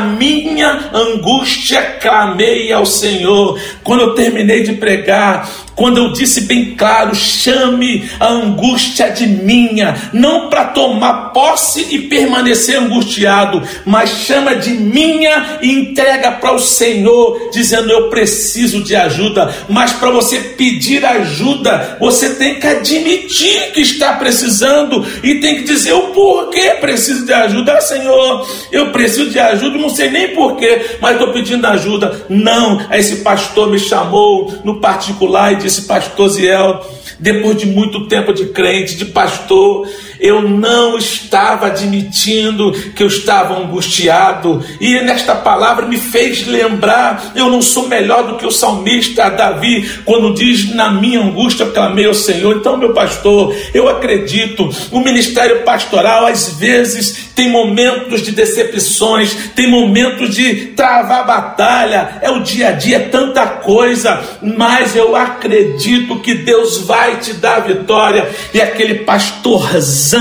minha 0.54 0.90
angústia 0.94 1.82
clamei 2.00 2.72
ao 2.72 2.86
Senhor. 2.86 3.60
Quando 3.82 4.02
eu 4.02 4.14
terminei 4.14 4.62
de 4.62 4.74
pregar, 4.74 5.50
quando 5.74 5.98
eu 5.98 6.12
disse 6.12 6.42
bem 6.42 6.74
claro: 6.76 7.14
chame 7.14 8.08
a 8.18 8.28
angústia 8.28 9.10
de 9.10 9.26
minha, 9.26 9.96
não 10.12 10.48
para 10.48 10.66
tomar 10.66 11.32
posse 11.32 11.86
e 11.90 12.02
permanecer 12.02 12.78
angustiado, 12.78 13.62
mas 13.84 14.10
chama 14.10 14.54
de 14.56 14.70
minha 14.70 15.58
e 15.60 15.70
entrega 15.70 16.32
para 16.32 16.54
o 16.54 16.58
Senhor, 16.58 17.50
dizendo: 17.52 17.90
Eu 17.90 18.08
preciso 18.08 18.82
de 18.82 18.94
ajuda. 18.94 19.52
Mas 19.68 19.92
para 19.92 20.10
você 20.10 20.38
pedir 20.38 21.04
ajuda, 21.04 21.96
você 22.00 22.34
tem 22.34 22.58
que 22.58 22.66
admitir 22.66 23.72
que 23.72 23.80
está 23.80 24.14
precisando 24.14 25.04
e 25.22 25.36
tem 25.36 25.56
que 25.56 25.62
dizer 25.64 25.92
o 25.92 26.08
porquê 26.08 26.70
preciso 26.80 27.24
de 27.24 27.32
ajuda. 27.32 27.74
Ah, 27.74 27.80
Senhor, 27.80 28.46
eu 28.70 28.92
preciso 28.92 29.30
de 29.30 29.38
ajuda, 29.38 29.78
não 29.78 29.88
sei 29.88 30.10
nem 30.10 30.34
porquê, 30.34 30.96
mas 31.00 31.12
estou 31.12 31.32
pedindo 31.32 31.66
ajuda. 31.66 32.26
Não, 32.28 32.86
esse 32.92 33.16
pastor 33.16 33.70
me 33.70 33.78
chamou 33.78 34.52
no 34.64 34.80
particular 34.80 35.52
e 35.52 35.56
disse: 35.64 35.82
Pastor 35.82 36.28
Ziel, 36.28 36.80
depois 37.18 37.56
de 37.56 37.66
muito 37.66 38.06
tempo 38.06 38.32
de 38.32 38.46
crente, 38.46 38.96
de 38.96 39.06
pastor, 39.06 39.86
eu 40.24 40.40
não 40.40 40.96
estava 40.96 41.66
admitindo 41.66 42.72
que 42.72 43.02
eu 43.02 43.08
estava 43.08 43.60
angustiado, 43.60 44.64
e 44.80 44.98
nesta 45.02 45.34
palavra 45.34 45.86
me 45.86 45.98
fez 45.98 46.46
lembrar: 46.46 47.32
eu 47.36 47.50
não 47.50 47.60
sou 47.60 47.86
melhor 47.88 48.26
do 48.26 48.36
que 48.38 48.46
o 48.46 48.50
salmista 48.50 49.28
Davi, 49.28 49.86
quando 50.02 50.32
diz: 50.32 50.74
Na 50.74 50.90
minha 50.90 51.20
angústia 51.20 51.66
clamei 51.66 52.06
ao 52.06 52.14
Senhor. 52.14 52.56
Então, 52.56 52.78
meu 52.78 52.94
pastor, 52.94 53.54
eu 53.74 53.86
acredito, 53.86 54.66
o 54.90 55.00
ministério 55.00 55.62
pastoral 55.62 56.24
às 56.24 56.54
vezes 56.54 57.32
tem 57.34 57.50
momentos 57.50 58.22
de 58.22 58.32
decepções, 58.32 59.50
tem 59.54 59.68
momentos 59.68 60.34
de 60.34 60.68
travar 60.68 61.26
batalha, 61.26 62.18
é 62.22 62.30
o 62.30 62.40
dia 62.40 62.68
a 62.68 62.72
dia, 62.72 62.96
é 62.96 63.00
tanta 63.00 63.44
coisa, 63.46 64.22
mas 64.40 64.96
eu 64.96 65.14
acredito 65.14 66.20
que 66.20 66.34
Deus 66.34 66.78
vai 66.78 67.18
te 67.18 67.34
dar 67.34 67.60
vitória, 67.60 68.30
e 68.54 68.62
aquele 68.62 69.00
pastorzão 69.00 70.13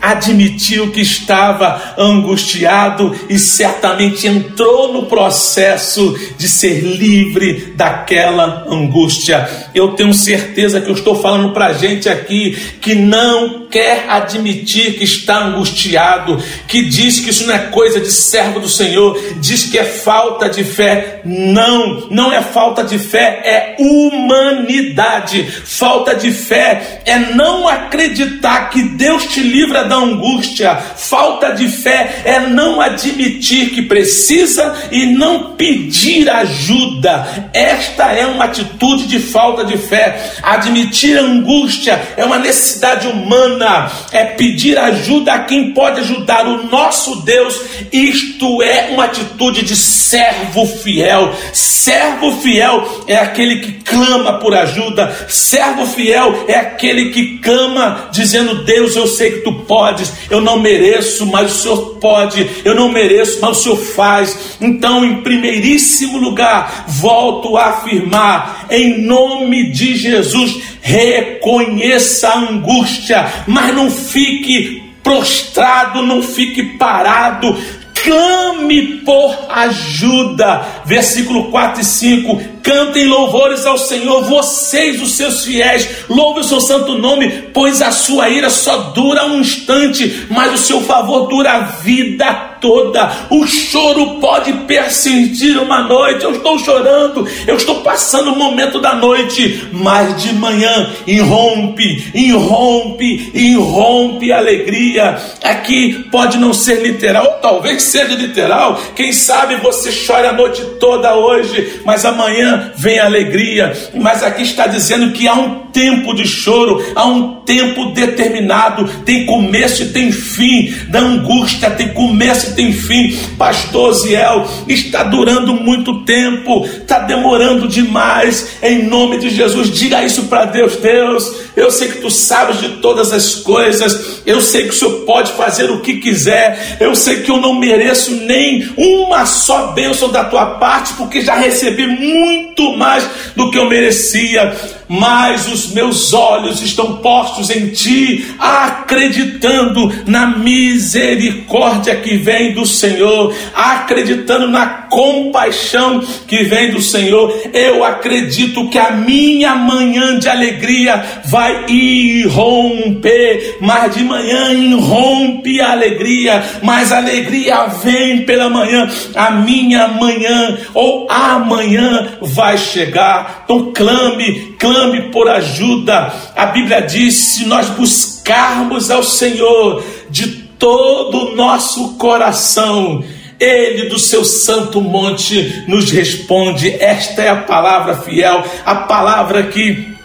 admitiu 0.00 0.90
que 0.90 1.00
estava 1.00 1.94
angustiado 1.96 3.14
e 3.28 3.38
certamente 3.38 4.26
entrou 4.26 4.92
no 4.92 5.06
processo 5.06 6.18
de 6.36 6.48
ser 6.48 6.80
livre 6.80 7.72
daquela 7.76 8.66
angústia. 8.68 9.48
Eu 9.74 9.92
tenho 9.92 10.12
certeza 10.14 10.80
que 10.80 10.88
eu 10.88 10.94
estou 10.94 11.20
falando 11.20 11.52
para 11.52 11.72
gente 11.72 12.08
aqui 12.08 12.56
que 12.80 12.94
não 12.94 13.66
quer 13.70 14.06
admitir 14.08 14.94
que 14.94 15.04
está 15.04 15.44
angustiado, 15.44 16.42
que 16.66 16.82
diz 16.82 17.20
que 17.20 17.30
isso 17.30 17.46
não 17.46 17.54
é 17.54 17.58
coisa 17.58 18.00
de 18.00 18.10
servo 18.10 18.60
do 18.60 18.68
Senhor, 18.68 19.18
diz 19.40 19.64
que 19.64 19.78
é 19.78 19.84
falta 19.84 20.48
de 20.48 20.64
fé. 20.64 21.20
Não, 21.24 22.08
não 22.10 22.32
é 22.32 22.42
falta 22.42 22.82
de 22.82 22.98
fé, 22.98 23.40
é 23.44 23.76
humanidade. 23.78 25.42
Falta 25.64 26.14
de 26.14 26.30
fé 26.30 27.02
é 27.04 27.18
não 27.18 27.68
acreditar 27.68 28.70
que 28.70 28.82
Deus 28.82 29.26
te 29.28 29.40
livra 29.40 29.84
da 29.84 29.96
angústia. 29.96 30.76
Falta 30.76 31.52
de 31.52 31.68
fé 31.68 32.22
é 32.24 32.40
não 32.40 32.80
admitir 32.80 33.70
que 33.70 33.82
precisa 33.82 34.74
e 34.90 35.06
não 35.06 35.54
pedir 35.56 36.28
ajuda. 36.28 37.48
Esta 37.52 38.12
é 38.12 38.26
uma 38.26 38.44
atitude 38.44 39.06
de 39.06 39.18
falta 39.18 39.64
de 39.64 39.76
fé. 39.76 40.32
Admitir 40.42 41.18
angústia 41.18 42.00
é 42.16 42.24
uma 42.24 42.38
necessidade 42.38 43.06
humana, 43.06 43.90
é 44.12 44.24
pedir 44.24 44.78
ajuda 44.78 45.32
a 45.32 45.44
quem 45.44 45.72
pode 45.72 46.00
ajudar 46.00 46.46
o 46.46 46.64
nosso 46.66 47.22
Deus. 47.22 47.60
Isto 47.92 48.62
é 48.62 48.88
uma 48.92 49.04
atitude 49.04 49.62
de 49.62 49.76
servo 49.76 50.66
fiel. 50.66 51.34
Servo 51.52 52.32
fiel 52.40 53.04
é 53.06 53.16
aquele 53.16 53.60
que 53.60 53.72
clama 53.84 54.38
por 54.38 54.54
ajuda. 54.54 55.14
Servo 55.28 55.86
fiel 55.86 56.44
é 56.46 56.56
aquele 56.56 57.10
que 57.10 57.38
clama 57.38 58.08
dizendo: 58.12 58.64
Deus, 58.64 58.96
eu 58.96 59.06
sei 59.08 59.32
que 59.32 59.40
tu 59.40 59.52
podes, 59.64 60.12
eu 60.30 60.40
não 60.40 60.60
mereço, 60.60 61.26
mas 61.26 61.50
o 61.50 61.58
Senhor 61.58 61.96
pode, 62.00 62.48
eu 62.64 62.74
não 62.74 62.90
mereço, 62.90 63.38
mas 63.40 63.58
o 63.58 63.62
Senhor 63.62 63.76
faz. 63.76 64.38
Então, 64.60 65.04
em 65.04 65.22
primeiríssimo 65.22 66.18
lugar, 66.18 66.84
volto 66.86 67.56
a 67.56 67.66
afirmar, 67.66 68.66
em 68.70 69.02
nome 69.02 69.72
de 69.72 69.96
Jesus, 69.96 70.60
reconheça 70.80 72.28
a 72.28 72.38
angústia, 72.38 73.26
mas 73.46 73.74
não 73.74 73.90
fique 73.90 74.82
prostrado, 75.02 76.02
não 76.02 76.22
fique 76.22 76.62
parado, 76.76 77.56
clame 77.94 79.00
por 79.04 79.36
ajuda. 79.48 80.77
Versículo 80.88 81.50
4 81.50 81.82
e 81.82 81.84
5: 81.84 82.40
Cantem 82.62 83.06
louvores 83.06 83.66
ao 83.66 83.76
Senhor, 83.76 84.24
vocês, 84.24 85.02
os 85.02 85.12
seus 85.12 85.44
fiéis, 85.44 85.86
louve 86.08 86.40
o 86.40 86.44
seu 86.44 86.60
santo 86.60 86.96
nome, 86.96 87.30
pois 87.52 87.82
a 87.82 87.92
sua 87.92 88.30
ira 88.30 88.48
só 88.48 88.76
dura 88.94 89.26
um 89.26 89.40
instante, 89.40 90.26
mas 90.30 90.54
o 90.54 90.58
seu 90.58 90.80
favor 90.80 91.28
dura 91.28 91.52
a 91.52 91.60
vida 91.60 92.48
toda. 92.60 93.10
O 93.30 93.46
choro 93.46 94.18
pode 94.18 94.52
persistir 94.66 95.60
uma 95.62 95.82
noite. 95.82 96.24
Eu 96.24 96.32
estou 96.32 96.58
chorando, 96.58 97.28
eu 97.46 97.56
estou 97.56 97.82
passando 97.82 98.32
o 98.32 98.36
momento 98.36 98.80
da 98.80 98.94
noite, 98.94 99.68
mas 99.72 100.22
de 100.22 100.32
manhã 100.32 100.90
irrompe, 101.06 102.10
irrompe, 102.14 103.30
irrompe 103.34 104.32
a 104.32 104.38
alegria. 104.38 105.16
Aqui 105.44 106.06
pode 106.10 106.38
não 106.38 106.52
ser 106.52 106.82
literal, 106.82 107.38
talvez 107.40 107.82
seja 107.82 108.14
literal. 108.14 108.80
Quem 108.96 109.12
sabe 109.12 109.56
você 109.56 109.92
chora 110.06 110.30
a 110.30 110.32
noite 110.32 110.62
toda 110.62 110.77
hoje, 110.86 111.80
mas 111.84 112.04
amanhã 112.04 112.72
vem 112.76 112.98
alegria. 112.98 113.72
Mas 113.94 114.22
aqui 114.22 114.42
está 114.42 114.66
dizendo 114.66 115.12
que 115.12 115.26
há 115.26 115.34
um 115.34 115.68
tempo 115.72 116.14
de 116.14 116.26
choro, 116.26 116.84
há 116.94 117.06
um 117.06 117.38
tempo 117.42 117.92
determinado, 117.92 118.88
tem 119.04 119.24
começo 119.26 119.82
e 119.82 119.88
tem 119.88 120.12
fim, 120.12 120.74
da 120.88 121.00
angústia 121.00 121.70
tem 121.70 121.88
começo 121.88 122.50
e 122.50 122.54
tem 122.54 122.72
fim. 122.72 123.16
Pastor 123.38 123.94
Ziel, 123.94 124.46
está 124.68 125.04
durando 125.04 125.54
muito 125.54 126.04
tempo, 126.04 126.64
está 126.64 127.00
demorando 127.00 127.68
demais. 127.68 128.58
Em 128.62 128.82
nome 128.82 129.18
de 129.18 129.30
Jesus, 129.30 129.70
diga 129.70 130.04
isso 130.04 130.24
para 130.24 130.46
Deus, 130.46 130.76
Deus. 130.76 131.48
Eu 131.56 131.70
sei 131.70 131.88
que 131.88 132.00
tu 132.00 132.10
sabes 132.10 132.60
de 132.60 132.68
todas 132.80 133.12
as 133.12 133.36
coisas, 133.36 134.22
eu 134.24 134.40
sei 134.40 134.64
que 134.64 134.70
o 134.70 134.72
Senhor 134.72 135.00
pode 135.00 135.32
fazer 135.32 135.70
o 135.70 135.80
que 135.80 135.96
quiser, 135.96 136.76
eu 136.80 136.94
sei 136.94 137.22
que 137.22 137.30
eu 137.30 137.38
não 137.38 137.58
mereço 137.58 138.12
nem 138.12 138.68
uma 138.76 139.26
só 139.26 139.68
bênção 139.72 140.10
da 140.10 140.24
tua 140.24 140.46
parte, 140.46 140.67
porque 140.96 141.20
já 141.20 141.34
recebi 141.34 141.86
muito 141.86 142.76
mais 142.76 143.08
do 143.34 143.50
que 143.50 143.58
eu 143.58 143.68
merecia 143.68 144.54
mas 144.88 145.46
os 145.46 145.72
meus 145.72 146.12
olhos 146.14 146.62
estão 146.62 146.96
postos 146.96 147.50
em 147.50 147.68
ti, 147.68 148.26
acreditando 148.38 149.92
na 150.06 150.26
misericórdia 150.26 151.96
que 151.96 152.16
vem 152.16 152.54
do 152.54 152.64
Senhor, 152.64 153.34
acreditando 153.54 154.48
na 154.48 154.66
compaixão 154.66 156.00
que 156.26 156.44
vem 156.44 156.70
do 156.70 156.80
Senhor. 156.80 157.38
Eu 157.52 157.84
acredito 157.84 158.68
que 158.70 158.78
a 158.78 158.92
minha 158.92 159.54
manhã 159.54 160.18
de 160.18 160.28
alegria 160.28 161.04
vai 161.26 161.66
irromper, 161.68 163.58
mas 163.60 163.94
de 163.94 164.02
manhã 164.02 164.52
irrompe 164.52 165.60
a 165.60 165.72
alegria, 165.72 166.42
mas 166.62 166.92
a 166.92 166.98
alegria 166.98 167.66
vem 167.82 168.24
pela 168.24 168.48
manhã. 168.48 168.88
A 169.14 169.32
minha 169.32 169.88
manhã 169.88 170.57
ou 170.74 171.10
amanhã 171.10 172.18
vai 172.20 172.56
chegar. 172.58 173.42
Então 173.44 173.72
clame, 173.72 174.56
clame 174.58 175.10
por 175.10 175.28
ajuda. 175.28 176.12
A 176.36 176.46
Bíblia 176.46 176.80
diz: 176.82 177.14
se 177.14 177.46
nós 177.46 177.68
buscarmos 177.70 178.90
ao 178.90 179.02
Senhor 179.02 179.84
de 180.10 180.48
todo 180.58 181.18
o 181.18 181.36
nosso 181.36 181.94
coração, 181.94 183.02
ele 183.38 183.88
do 183.88 183.98
seu 183.98 184.24
santo 184.24 184.80
monte 184.80 185.64
nos 185.68 185.90
responde. 185.90 186.70
Esta 186.80 187.22
é 187.22 187.28
a 187.28 187.36
palavra 187.36 187.96
fiel, 187.96 188.44
a 188.64 188.74
palavra 188.74 189.44
que 189.44 189.96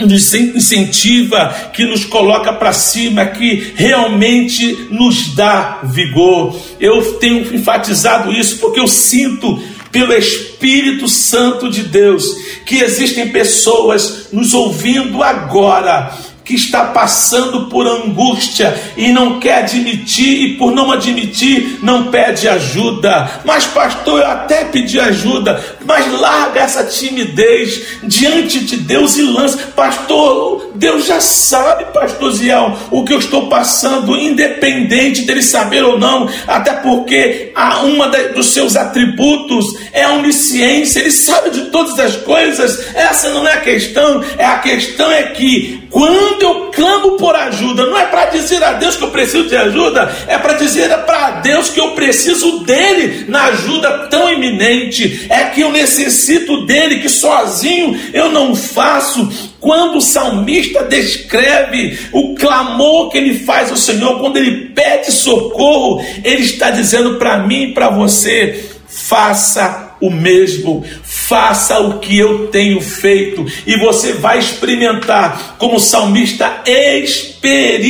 nos 0.00 0.32
incentiva, 0.34 1.54
que 1.72 1.84
nos 1.84 2.04
coloca 2.04 2.52
para 2.52 2.72
cima, 2.72 3.26
que 3.26 3.72
realmente 3.76 4.88
nos 4.90 5.34
dá 5.34 5.80
vigor. 5.84 6.58
Eu 6.80 7.14
tenho 7.14 7.54
enfatizado 7.54 8.32
isso 8.32 8.58
porque 8.58 8.80
eu 8.80 8.88
sinto 8.88 9.62
pelo 9.92 10.14
Espírito 10.14 11.06
Santo 11.06 11.70
de 11.70 11.82
Deus, 11.82 12.24
que 12.64 12.78
existem 12.78 13.28
pessoas 13.28 14.28
nos 14.32 14.54
ouvindo 14.54 15.22
agora 15.22 16.31
que 16.44 16.54
está 16.54 16.86
passando 16.86 17.66
por 17.66 17.86
angústia 17.86 18.74
e 18.96 19.12
não 19.12 19.38
quer 19.38 19.58
admitir, 19.58 20.42
e 20.42 20.56
por 20.56 20.72
não 20.72 20.90
admitir, 20.90 21.78
não 21.82 22.08
pede 22.08 22.48
ajuda. 22.48 23.40
Mas, 23.44 23.64
pastor, 23.66 24.20
eu 24.20 24.26
até 24.26 24.64
pedi 24.64 24.98
ajuda, 24.98 25.62
mas 25.84 26.10
larga 26.20 26.60
essa 26.60 26.84
timidez 26.84 27.98
diante 28.02 28.60
de 28.60 28.76
Deus 28.78 29.16
e 29.16 29.22
lança. 29.22 29.58
Pastor, 29.74 30.72
Deus 30.74 31.06
já 31.06 31.20
sabe, 31.20 31.84
pastor 31.92 32.32
Ziel, 32.32 32.76
o 32.90 33.04
que 33.04 33.12
eu 33.12 33.18
estou 33.18 33.48
passando, 33.48 34.16
independente 34.16 35.22
dele 35.22 35.42
saber 35.42 35.84
ou 35.84 35.98
não, 35.98 36.28
até 36.46 36.72
porque 36.72 37.52
uma 37.84 38.08
dos 38.34 38.52
seus 38.52 38.76
atributos 38.76 39.76
é 39.92 40.04
a 40.04 40.12
onisciência, 40.12 41.00
ele 41.00 41.10
sabe 41.10 41.50
de 41.50 41.62
todas 41.70 41.98
as 41.98 42.16
coisas. 42.16 42.94
Essa 42.94 43.30
não 43.30 43.46
é 43.46 43.54
a 43.54 43.60
questão, 43.60 44.24
é 44.36 44.44
a 44.44 44.58
questão 44.58 45.10
é 45.10 45.24
que 45.24 45.82
quando 45.90 46.31
eu 46.40 46.70
clamo 46.70 47.16
por 47.16 47.34
ajuda, 47.34 47.86
não 47.86 47.98
é 47.98 48.06
para 48.06 48.26
dizer 48.26 48.62
a 48.62 48.72
Deus 48.74 48.96
que 48.96 49.04
eu 49.04 49.10
preciso 49.10 49.48
de 49.48 49.56
ajuda, 49.56 50.10
é 50.26 50.38
para 50.38 50.54
dizer 50.54 50.88
para 51.04 51.40
Deus 51.40 51.68
que 51.70 51.80
eu 51.80 51.90
preciso 51.90 52.60
dele 52.60 53.26
na 53.28 53.44
ajuda 53.44 54.08
tão 54.08 54.30
iminente, 54.32 55.26
é 55.28 55.44
que 55.44 55.60
eu 55.60 55.70
necessito 55.70 56.64
dele, 56.64 57.00
que 57.00 57.08
sozinho 57.08 57.98
eu 58.12 58.30
não 58.30 58.54
faço. 58.54 59.52
Quando 59.60 59.98
o 59.98 60.02
salmista 60.02 60.82
descreve 60.84 61.98
o 62.12 62.34
clamor 62.34 63.10
que 63.10 63.18
ele 63.18 63.38
faz 63.40 63.70
ao 63.70 63.76
Senhor, 63.76 64.18
quando 64.18 64.36
ele 64.36 64.70
pede 64.74 65.12
socorro, 65.12 66.04
ele 66.24 66.42
está 66.42 66.70
dizendo 66.70 67.16
para 67.16 67.38
mim 67.38 67.64
e 67.64 67.74
para 67.74 67.88
você: 67.90 68.70
faça 68.88 69.81
o 70.02 70.10
mesmo, 70.10 70.84
faça 71.02 71.78
o 71.78 72.00
que 72.00 72.18
eu 72.18 72.48
tenho 72.48 72.80
feito, 72.80 73.46
e 73.66 73.76
você 73.78 74.12
vai 74.12 74.38
experimentar, 74.38 75.54
como 75.56 75.76
o 75.76 75.80
salmista 75.80 76.60
experimentou, 76.66 77.82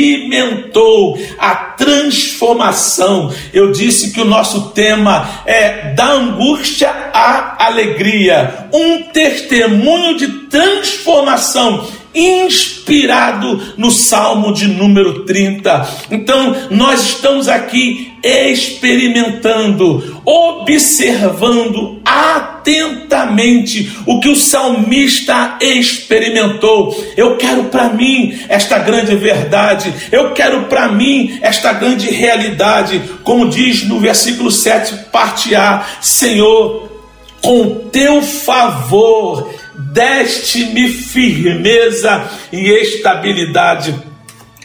a 1.38 1.54
transformação. 1.54 3.34
Eu 3.52 3.72
disse 3.72 4.12
que 4.12 4.20
o 4.20 4.26
nosso 4.26 4.70
tema 4.70 5.42
é 5.46 5.94
da 5.94 6.12
angústia 6.12 6.90
à 6.90 7.66
alegria, 7.66 8.68
um 8.72 9.02
testemunho 9.04 10.18
de 10.18 10.28
transformação 10.48 12.01
inspirado 12.14 13.74
no 13.76 13.90
Salmo 13.90 14.52
de 14.52 14.68
número 14.68 15.24
30. 15.24 15.88
Então, 16.10 16.56
nós 16.70 17.02
estamos 17.02 17.48
aqui 17.48 18.12
experimentando, 18.22 20.20
observando 20.24 22.00
atentamente 22.04 23.92
o 24.06 24.20
que 24.20 24.28
o 24.28 24.36
salmista 24.36 25.58
experimentou. 25.60 26.94
Eu 27.16 27.36
quero 27.36 27.64
para 27.64 27.88
mim 27.88 28.38
esta 28.48 28.78
grande 28.78 29.16
verdade, 29.16 29.92
eu 30.12 30.32
quero 30.32 30.64
para 30.64 30.88
mim 30.88 31.38
esta 31.42 31.72
grande 31.72 32.10
realidade, 32.10 33.02
como 33.24 33.48
diz 33.48 33.82
no 33.88 33.98
versículo 33.98 34.52
7, 34.52 35.10
parte 35.10 35.54
A: 35.56 35.84
Senhor, 36.00 36.90
com 37.40 37.88
teu 37.90 38.22
favor 38.22 39.50
deste-me 39.90 40.88
firmeza 40.88 42.28
e 42.52 42.68
estabilidade. 42.70 43.94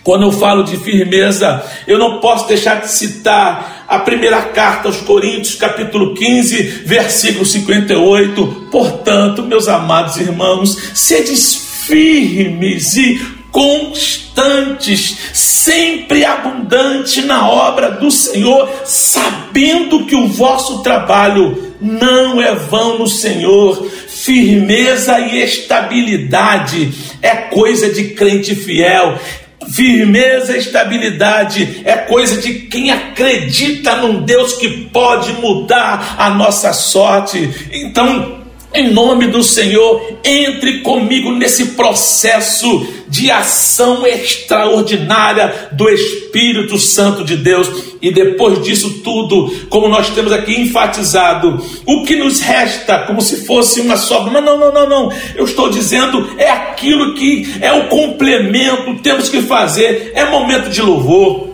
Quando 0.04 0.24
eu 0.24 0.32
falo 0.32 0.64
de 0.64 0.78
firmeza, 0.78 1.62
eu 1.86 1.98
não 1.98 2.20
posso 2.20 2.48
deixar 2.48 2.80
de 2.80 2.90
citar 2.90 3.86
a 3.90 4.00
primeira 4.00 4.42
carta 4.42 4.88
aos 4.88 4.98
Coríntios, 5.02 5.56
capítulo 5.56 6.14
15, 6.14 6.64
versículo 6.86 7.46
58. 7.46 8.68
Portanto, 8.72 9.44
meus 9.44 9.68
amados 9.68 10.16
irmãos, 10.16 10.78
sedes 10.94 11.84
firmes 11.86 12.96
e 12.96 13.20
constantes, 13.52 15.18
sempre 15.34 16.24
abundante 16.24 17.22
na 17.24 17.50
obra 17.50 17.92
do 17.92 18.12
Senhor, 18.12 18.70
sabendo 18.86 20.06
que 20.06 20.16
o 20.16 20.28
vosso 20.28 20.84
trabalho 20.84 21.76
não 21.82 22.42
é 22.42 22.54
vão 22.56 23.00
no 23.00 23.08
Senhor, 23.08 23.90
Firmeza 24.28 25.22
e 25.22 25.42
estabilidade 25.42 26.92
é 27.22 27.34
coisa 27.34 27.90
de 27.90 28.10
crente 28.10 28.54
fiel. 28.56 29.18
Firmeza 29.72 30.54
e 30.54 30.60
estabilidade 30.60 31.82
é 31.86 31.96
coisa 31.96 32.42
de 32.42 32.56
quem 32.56 32.92
acredita 32.92 33.96
num 33.96 34.24
Deus 34.24 34.58
que 34.58 34.90
pode 34.90 35.32
mudar 35.32 36.18
a 36.20 36.30
nossa 36.32 36.74
sorte. 36.74 37.70
Então, 37.72 38.42
em 38.74 38.92
nome 38.92 39.28
do 39.28 39.44
Senhor, 39.44 40.20
entre 40.24 40.80
comigo 40.80 41.32
nesse 41.32 41.68
processo 41.68 42.88
de 43.08 43.32
ação 43.32 44.06
extraordinária 44.06 45.70
do 45.72 45.88
Espírito 45.90 46.78
Santo 46.78 47.24
de 47.24 47.38
Deus. 47.38 47.70
E 48.02 48.12
depois 48.12 48.62
disso 48.64 49.02
tudo, 49.04 49.50
como 49.70 49.88
nós 49.88 50.10
temos 50.10 50.32
aqui 50.32 50.60
enfatizado, 50.60 51.64
o 51.86 52.04
que 52.04 52.16
nos 52.16 52.42
resta, 52.42 53.00
como 53.00 53.22
se 53.22 53.46
fosse 53.46 53.82
uma 53.82 53.96
sobra. 53.96 54.34
Mas 54.34 54.44
não, 54.44 54.60
não, 54.60 54.74
não, 54.74 54.90
não. 54.90 55.14
Eu 55.36 55.46
estou 55.46 55.70
dizendo, 55.70 56.30
é 56.38 56.50
aquilo 56.50 57.14
que 57.16 57.48
é 57.62 57.72
o 57.72 57.88
complemento, 57.88 59.02
temos 59.02 59.30
que 59.30 59.42
fazer. 59.42 60.12
É 60.14 60.26
momento 60.26 60.70
de 60.70 60.82
louvor 60.82 61.47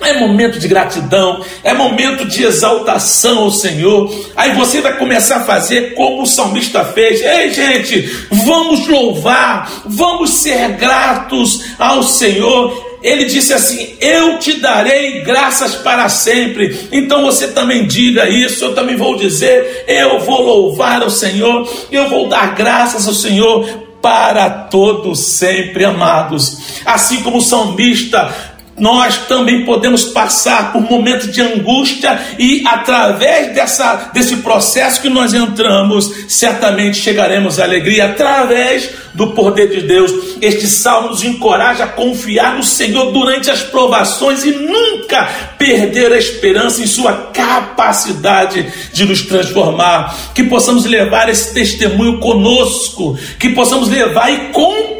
é 0.00 0.18
momento 0.18 0.58
de 0.58 0.68
gratidão, 0.68 1.42
é 1.64 1.72
momento 1.72 2.26
de 2.26 2.44
exaltação 2.44 3.38
ao 3.38 3.50
Senhor. 3.50 4.12
Aí 4.36 4.52
você 4.54 4.80
vai 4.80 4.96
começar 4.98 5.36
a 5.36 5.44
fazer 5.44 5.94
como 5.94 6.22
o 6.22 6.26
salmista 6.26 6.84
fez. 6.84 7.22
Ei, 7.22 7.52
gente, 7.52 8.02
vamos 8.30 8.86
louvar, 8.86 9.82
vamos 9.86 10.30
ser 10.30 10.72
gratos 10.72 11.64
ao 11.78 12.02
Senhor. 12.02 12.98
Ele 13.02 13.24
disse 13.24 13.54
assim: 13.54 13.94
Eu 14.00 14.38
te 14.38 14.54
darei 14.54 15.20
graças 15.20 15.76
para 15.76 16.08
sempre. 16.08 16.88
Então 16.92 17.22
você 17.22 17.48
também 17.48 17.86
diga 17.86 18.28
isso, 18.28 18.64
eu 18.64 18.74
também 18.74 18.96
vou 18.96 19.16
dizer: 19.16 19.84
Eu 19.86 20.20
vou 20.20 20.42
louvar 20.42 21.02
ao 21.02 21.10
Senhor, 21.10 21.68
eu 21.90 22.08
vou 22.08 22.28
dar 22.28 22.54
graças 22.54 23.06
ao 23.06 23.14
Senhor 23.14 23.86
para 24.02 24.48
todos 24.50 25.18
sempre, 25.20 25.84
amados. 25.84 26.58
Assim 26.84 27.22
como 27.22 27.38
o 27.38 27.42
salmista 27.42 28.55
nós 28.78 29.16
também 29.26 29.64
podemos 29.64 30.04
passar 30.04 30.72
por 30.72 30.82
momentos 30.82 31.32
de 31.32 31.40
angústia 31.40 32.20
e 32.38 32.62
através 32.66 33.54
dessa, 33.54 34.10
desse 34.12 34.36
processo 34.36 35.00
que 35.00 35.08
nós 35.08 35.32
entramos, 35.32 36.12
certamente 36.28 36.98
chegaremos 36.98 37.58
à 37.58 37.64
alegria 37.64 38.06
através 38.06 38.90
do 39.14 39.28
poder 39.28 39.68
de 39.68 39.80
Deus. 39.80 40.12
Este 40.42 40.66
salmo 40.66 41.08
nos 41.08 41.24
encoraja 41.24 41.84
a 41.84 41.88
confiar 41.88 42.56
no 42.56 42.62
Senhor 42.62 43.12
durante 43.12 43.50
as 43.50 43.62
provações 43.62 44.44
e 44.44 44.50
nunca 44.50 45.24
perder 45.58 46.12
a 46.12 46.18
esperança 46.18 46.82
em 46.82 46.86
sua 46.86 47.12
capacidade 47.32 48.66
de 48.92 49.06
nos 49.06 49.22
transformar. 49.22 50.14
Que 50.34 50.44
possamos 50.44 50.84
levar 50.84 51.30
esse 51.30 51.54
testemunho 51.54 52.18
conosco, 52.18 53.18
que 53.38 53.48
possamos 53.50 53.88
levar 53.88 54.30
e 54.30 54.52
compartilhar 54.52 54.95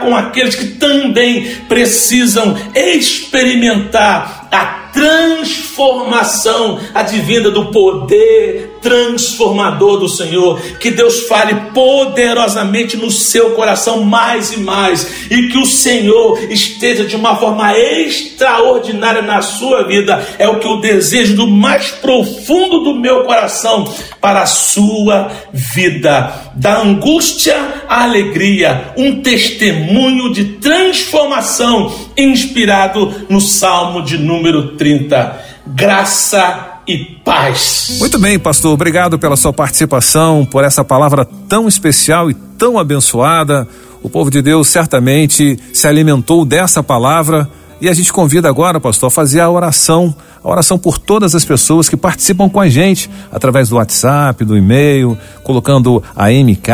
com 0.00 0.14
aqueles 0.14 0.54
que 0.54 0.66
também 0.66 1.56
precisam 1.68 2.56
experimentar 2.74 4.48
a 4.52 4.90
transformação 4.92 6.78
advinda 6.94 7.50
do 7.50 7.70
poder 7.72 8.73
transformador 8.84 9.98
do 9.98 10.08
Senhor. 10.08 10.60
Que 10.78 10.90
Deus 10.90 11.26
fale 11.26 11.72
poderosamente 11.72 12.96
no 12.96 13.10
seu 13.10 13.52
coração 13.52 14.04
mais 14.04 14.52
e 14.52 14.60
mais, 14.60 15.28
e 15.30 15.48
que 15.48 15.58
o 15.58 15.64
Senhor 15.64 16.38
esteja 16.52 17.04
de 17.04 17.16
uma 17.16 17.34
forma 17.34 17.76
extraordinária 17.76 19.22
na 19.22 19.40
sua 19.40 19.84
vida. 19.84 20.24
É 20.38 20.46
o 20.46 20.60
que 20.60 20.66
eu 20.66 20.80
desejo 20.80 21.34
do 21.34 21.48
mais 21.48 21.90
profundo 21.90 22.80
do 22.80 22.94
meu 22.94 23.24
coração 23.24 23.90
para 24.20 24.42
a 24.42 24.46
sua 24.46 25.32
vida. 25.52 26.52
Da 26.54 26.82
angústia 26.82 27.56
à 27.88 28.02
alegria, 28.02 28.92
um 28.96 29.22
testemunho 29.22 30.32
de 30.32 30.44
transformação 30.44 31.92
inspirado 32.16 33.26
no 33.28 33.40
Salmo 33.40 34.02
de 34.02 34.18
número 34.18 34.76
30. 34.76 35.54
Graça 35.66 36.73
e 36.86 36.98
paz. 37.24 37.96
Muito 37.98 38.18
bem, 38.18 38.38
pastor. 38.38 38.72
Obrigado 38.72 39.18
pela 39.18 39.36
sua 39.36 39.52
participação, 39.52 40.44
por 40.44 40.64
essa 40.64 40.84
palavra 40.84 41.24
tão 41.48 41.66
especial 41.66 42.30
e 42.30 42.34
tão 42.34 42.78
abençoada. 42.78 43.66
O 44.02 44.10
povo 44.10 44.30
de 44.30 44.42
Deus 44.42 44.68
certamente 44.68 45.58
se 45.72 45.86
alimentou 45.86 46.44
dessa 46.44 46.82
palavra 46.82 47.48
e 47.80 47.88
a 47.88 47.92
gente 47.92 48.12
convida 48.12 48.48
agora, 48.48 48.80
pastor, 48.80 49.08
a 49.08 49.10
fazer 49.10 49.40
a 49.40 49.50
oração, 49.50 50.14
a 50.42 50.48
oração 50.48 50.78
por 50.78 50.98
todas 50.98 51.34
as 51.34 51.44
pessoas 51.44 51.88
que 51.88 51.96
participam 51.96 52.48
com 52.48 52.60
a 52.60 52.68
gente 52.68 53.10
através 53.32 53.68
do 53.68 53.76
WhatsApp, 53.76 54.44
do 54.44 54.56
e-mail, 54.56 55.18
colocando 55.42 56.02
a 56.14 56.30
MK, 56.30 56.70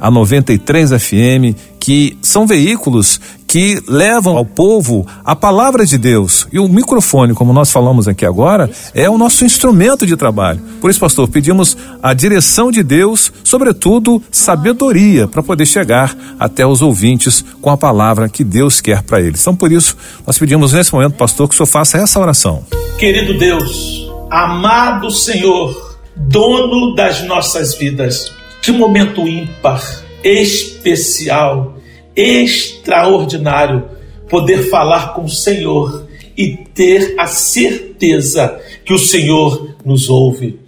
a 0.00 0.10
93 0.10 0.90
FM, 0.90 1.56
que 1.82 2.16
são 2.22 2.46
veículos 2.46 3.20
que 3.44 3.82
levam 3.88 4.36
ao 4.36 4.46
povo 4.46 5.04
a 5.24 5.34
palavra 5.34 5.84
de 5.84 5.98
Deus. 5.98 6.46
E 6.52 6.60
o 6.60 6.68
microfone, 6.68 7.34
como 7.34 7.52
nós 7.52 7.72
falamos 7.72 8.06
aqui 8.06 8.24
agora, 8.24 8.70
é 8.94 9.10
o 9.10 9.18
nosso 9.18 9.44
instrumento 9.44 10.06
de 10.06 10.16
trabalho. 10.16 10.60
Por 10.80 10.88
isso, 10.88 11.00
pastor, 11.00 11.28
pedimos 11.28 11.76
a 12.00 12.14
direção 12.14 12.70
de 12.70 12.84
Deus, 12.84 13.32
sobretudo 13.42 14.22
sabedoria, 14.30 15.26
para 15.26 15.42
poder 15.42 15.66
chegar 15.66 16.16
até 16.38 16.64
os 16.64 16.82
ouvintes 16.82 17.44
com 17.60 17.68
a 17.68 17.76
palavra 17.76 18.28
que 18.28 18.44
Deus 18.44 18.80
quer 18.80 19.02
para 19.02 19.20
eles. 19.20 19.40
Então, 19.40 19.56
por 19.56 19.72
isso, 19.72 19.96
nós 20.24 20.38
pedimos 20.38 20.72
nesse 20.72 20.94
momento, 20.94 21.16
pastor, 21.16 21.48
que 21.48 21.54
o 21.54 21.56
senhor 21.56 21.66
faça 21.66 21.98
essa 21.98 22.20
oração. 22.20 22.64
Querido 22.96 23.36
Deus, 23.36 24.08
amado 24.30 25.10
Senhor, 25.10 25.98
dono 26.16 26.94
das 26.94 27.24
nossas 27.24 27.74
vidas, 27.74 28.32
que 28.62 28.70
momento 28.70 29.26
ímpar, 29.26 29.82
especial, 30.22 31.71
extraordinário 32.16 33.88
poder 34.28 34.70
falar 34.70 35.14
com 35.14 35.24
o 35.24 35.30
Senhor 35.30 36.08
e 36.36 36.56
ter 36.56 37.14
a 37.18 37.26
certeza 37.26 38.60
que 38.84 38.92
o 38.92 38.98
Senhor 38.98 39.76
nos 39.84 40.08
ouve. 40.08 40.58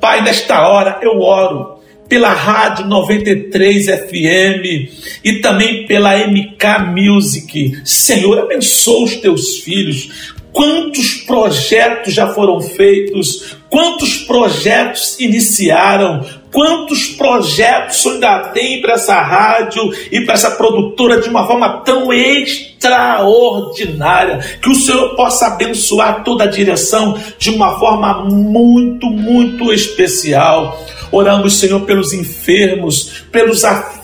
Pai, 0.00 0.22
nesta 0.22 0.68
hora 0.68 0.98
eu 1.02 1.20
oro 1.20 1.80
pela 2.08 2.32
Rádio 2.32 2.86
93 2.86 3.86
FM 3.86 4.90
e 5.24 5.40
também 5.40 5.86
pela 5.86 6.18
MK 6.26 6.90
Music. 6.94 7.80
Senhor, 7.84 8.38
abençoa 8.40 9.04
os 9.04 9.16
teus 9.16 9.58
filhos. 9.58 10.34
Quantos 10.52 11.14
projetos 11.14 12.12
já 12.12 12.26
foram 12.34 12.60
feitos? 12.60 13.56
Quantos 13.70 14.18
projetos 14.18 15.18
iniciaram? 15.18 16.26
Quantos 16.52 17.08
projetos 17.08 18.06
ainda 18.06 18.50
tem 18.50 18.80
para 18.82 18.92
essa 18.94 19.20
rádio 19.20 19.90
e 20.10 20.20
para 20.20 20.34
essa 20.34 20.50
produtora 20.50 21.20
de 21.20 21.28
uma 21.30 21.46
forma 21.46 21.80
tão 21.80 22.12
extraordinária? 22.12 24.40
Que 24.60 24.68
o 24.68 24.74
Senhor 24.74 25.16
possa 25.16 25.46
abençoar 25.46 26.22
toda 26.22 26.44
a 26.44 26.48
direção 26.48 27.18
de 27.38 27.48
uma 27.48 27.78
forma 27.78 28.24
muito, 28.24 29.06
muito 29.06 29.72
especial. 29.72 30.78
Oramos, 31.10 31.58
Senhor, 31.58 31.80
pelos 31.80 32.12
enfermos, 32.12 33.24
pelos 33.32 33.64
aflitos, 33.64 34.01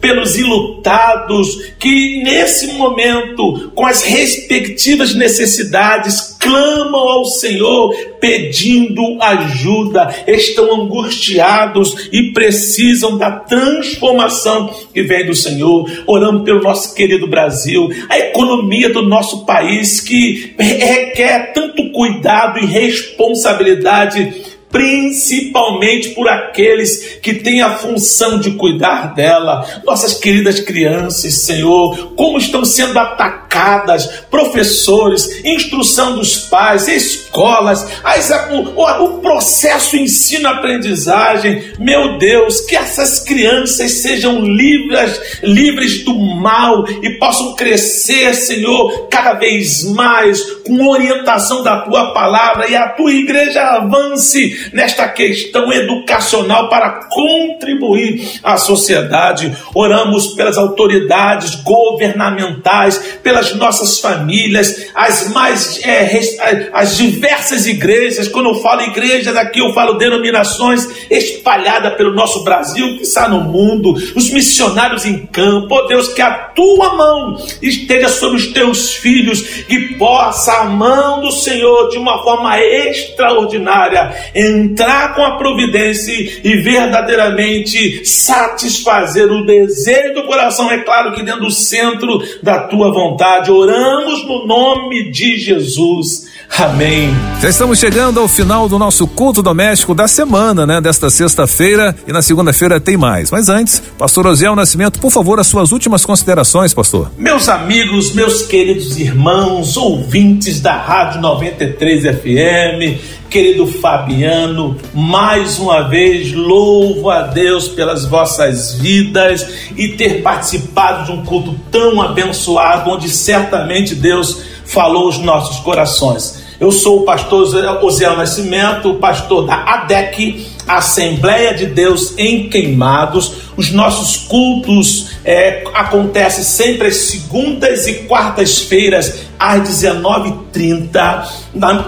pelos 0.00 0.36
ilutados, 0.36 1.72
que 1.78 2.22
nesse 2.22 2.74
momento, 2.74 3.70
com 3.74 3.86
as 3.86 4.02
respectivas 4.02 5.14
necessidades, 5.14 6.36
clamam 6.40 7.08
ao 7.08 7.24
Senhor 7.24 7.94
pedindo 8.20 9.18
ajuda, 9.20 10.14
estão 10.26 10.82
angustiados 10.82 12.08
e 12.12 12.32
precisam 12.32 13.18
da 13.18 13.30
transformação 13.30 14.72
que 14.92 15.02
vem 15.02 15.26
do 15.26 15.34
Senhor. 15.34 15.90
Oramos 16.06 16.44
pelo 16.44 16.62
nosso 16.62 16.94
querido 16.94 17.26
Brasil, 17.26 17.88
a 18.08 18.18
economia 18.18 18.88
do 18.88 19.02
nosso 19.02 19.44
país 19.44 20.00
que 20.00 20.54
requer 20.58 21.52
tanto 21.52 21.90
cuidado 21.90 22.58
e 22.58 22.66
responsabilidade 22.66 24.55
principalmente 24.76 26.10
por 26.10 26.28
aqueles 26.28 27.18
que 27.22 27.32
têm 27.32 27.62
a 27.62 27.78
função 27.78 28.38
de 28.38 28.50
cuidar 28.50 29.14
dela. 29.14 29.66
Nossas 29.86 30.12
queridas 30.12 30.60
crianças, 30.60 31.46
Senhor, 31.46 32.12
como 32.14 32.36
estão 32.36 32.62
sendo 32.62 32.98
atacadas, 32.98 34.06
professores, 34.30 35.42
instrução 35.42 36.16
dos 36.16 36.36
pais, 36.36 36.88
escolas, 36.88 37.86
as, 38.04 38.30
o, 38.50 39.04
o 39.04 39.20
processo 39.20 39.96
ensino-aprendizagem. 39.96 41.72
Meu 41.78 42.18
Deus, 42.18 42.60
que 42.60 42.76
essas 42.76 43.20
crianças 43.20 43.92
sejam 43.92 44.42
livres, 44.42 45.40
livres 45.42 46.04
do 46.04 46.14
mal 46.14 46.84
e 47.02 47.18
possam 47.18 47.54
crescer, 47.54 48.34
Senhor, 48.34 49.08
cada 49.08 49.32
vez 49.32 49.84
mais 49.84 50.42
com 50.66 50.86
orientação 50.86 51.62
da 51.62 51.80
tua 51.80 52.12
palavra 52.12 52.68
e 52.68 52.76
a 52.76 52.90
tua 52.90 53.12
igreja 53.12 53.62
avance 53.62 54.65
nesta 54.72 55.08
questão 55.08 55.72
educacional 55.72 56.68
para 56.68 57.08
contribuir 57.10 58.40
à 58.42 58.56
sociedade. 58.56 59.56
Oramos 59.74 60.28
pelas 60.28 60.58
autoridades 60.58 61.54
governamentais, 61.56 62.98
pelas 63.22 63.54
nossas 63.54 63.98
famílias, 63.98 64.86
as 64.94 65.30
mais 65.32 65.80
é, 65.84 66.70
as 66.72 66.96
diversas 66.96 67.66
igrejas. 67.66 68.28
Quando 68.28 68.50
eu 68.50 68.54
falo 68.56 68.82
igrejas 68.82 69.36
aqui, 69.36 69.60
eu 69.60 69.72
falo 69.72 69.94
denominações 69.94 70.88
espalhadas 71.10 71.94
pelo 71.94 72.14
nosso 72.14 72.44
Brasil, 72.44 72.96
que 72.96 73.02
está 73.02 73.28
no 73.28 73.40
mundo, 73.40 73.92
os 73.92 74.30
missionários 74.30 75.04
em 75.04 75.26
campo. 75.26 75.74
Oh 75.74 75.86
Deus, 75.86 76.08
que 76.08 76.22
a 76.22 76.32
tua 76.32 76.94
mão 76.94 77.36
esteja 77.60 78.08
sobre 78.08 78.36
os 78.38 78.46
teus 78.52 78.94
filhos, 78.94 79.42
que 79.42 79.94
possa 79.94 80.52
a 80.52 80.64
mão 80.64 81.20
do 81.20 81.30
Senhor 81.30 81.88
de 81.88 81.98
uma 81.98 82.22
forma 82.22 82.58
extraordinária 82.58 84.14
entrar 84.46 85.14
com 85.14 85.22
a 85.22 85.36
providência 85.36 86.12
e 86.44 86.56
verdadeiramente 86.56 88.04
satisfazer 88.04 89.30
o 89.30 89.44
desejo 89.44 90.14
do 90.14 90.24
coração, 90.24 90.70
é 90.70 90.78
claro 90.78 91.14
que 91.14 91.22
dentro 91.22 91.42
do 91.42 91.50
centro 91.50 92.22
da 92.42 92.60
tua 92.60 92.92
vontade. 92.92 93.50
Oramos 93.50 94.26
no 94.26 94.46
nome 94.46 95.10
de 95.10 95.38
Jesus. 95.38 96.26
Amém. 96.58 97.10
Já 97.40 97.50
estamos 97.50 97.78
chegando 97.78 98.20
ao 98.20 98.28
final 98.28 98.68
do 98.68 98.78
nosso 98.78 99.06
culto 99.06 99.42
doméstico 99.42 99.94
da 99.94 100.08
semana, 100.08 100.64
né? 100.64 100.80
Desta 100.80 101.10
sexta-feira 101.10 101.94
e 102.06 102.12
na 102.12 102.22
segunda-feira 102.22 102.80
tem 102.80 102.96
mais. 102.96 103.30
Mas 103.30 103.48
antes, 103.48 103.82
pastor 103.98 104.26
Osiel 104.26 104.56
Nascimento, 104.56 104.98
por 104.98 105.10
favor, 105.10 105.38
as 105.38 105.46
suas 105.46 105.72
últimas 105.72 106.04
considerações, 106.04 106.72
pastor. 106.72 107.10
Meus 107.18 107.48
amigos, 107.48 108.14
meus 108.14 108.42
queridos 108.42 108.96
irmãos, 108.98 109.76
ouvintes 109.76 110.60
da 110.60 110.76
Rádio 110.76 111.20
93 111.20 112.04
FM, 112.16 113.00
querido 113.28 113.66
Fabiano, 113.66 114.76
mais 114.94 115.58
uma 115.58 115.82
vez 115.88 116.32
louvo 116.32 117.10
a 117.10 117.22
Deus 117.22 117.68
pelas 117.68 118.04
vossas 118.04 118.74
vidas 118.74 119.46
e 119.76 119.88
ter 119.88 120.22
participado 120.22 121.06
de 121.06 121.12
um 121.12 121.24
culto 121.24 121.54
tão 121.70 122.00
abençoado, 122.00 122.90
onde 122.90 123.08
certamente 123.08 123.94
Deus 123.94 124.42
falou 124.64 125.08
os 125.08 125.18
nossos 125.18 125.58
corações. 125.60 126.44
Eu 126.58 126.72
sou 126.72 127.00
o 127.00 127.04
pastor 127.04 127.42
Osiel 127.82 128.16
Nascimento, 128.16 128.94
pastor 128.94 129.46
da 129.46 129.56
ADEC, 129.56 130.46
Assembleia 130.66 131.52
de 131.52 131.66
Deus 131.66 132.14
em 132.16 132.48
Queimados. 132.48 133.32
Os 133.56 133.70
nossos 133.70 134.16
cultos 134.26 135.15
é, 135.26 135.64
acontecem 135.74 136.44
sempre 136.44 136.86
às 136.86 136.96
segundas 136.96 137.88
e 137.88 137.94
quartas-feiras, 138.04 139.26
às 139.36 139.68
19h30. 139.68 141.26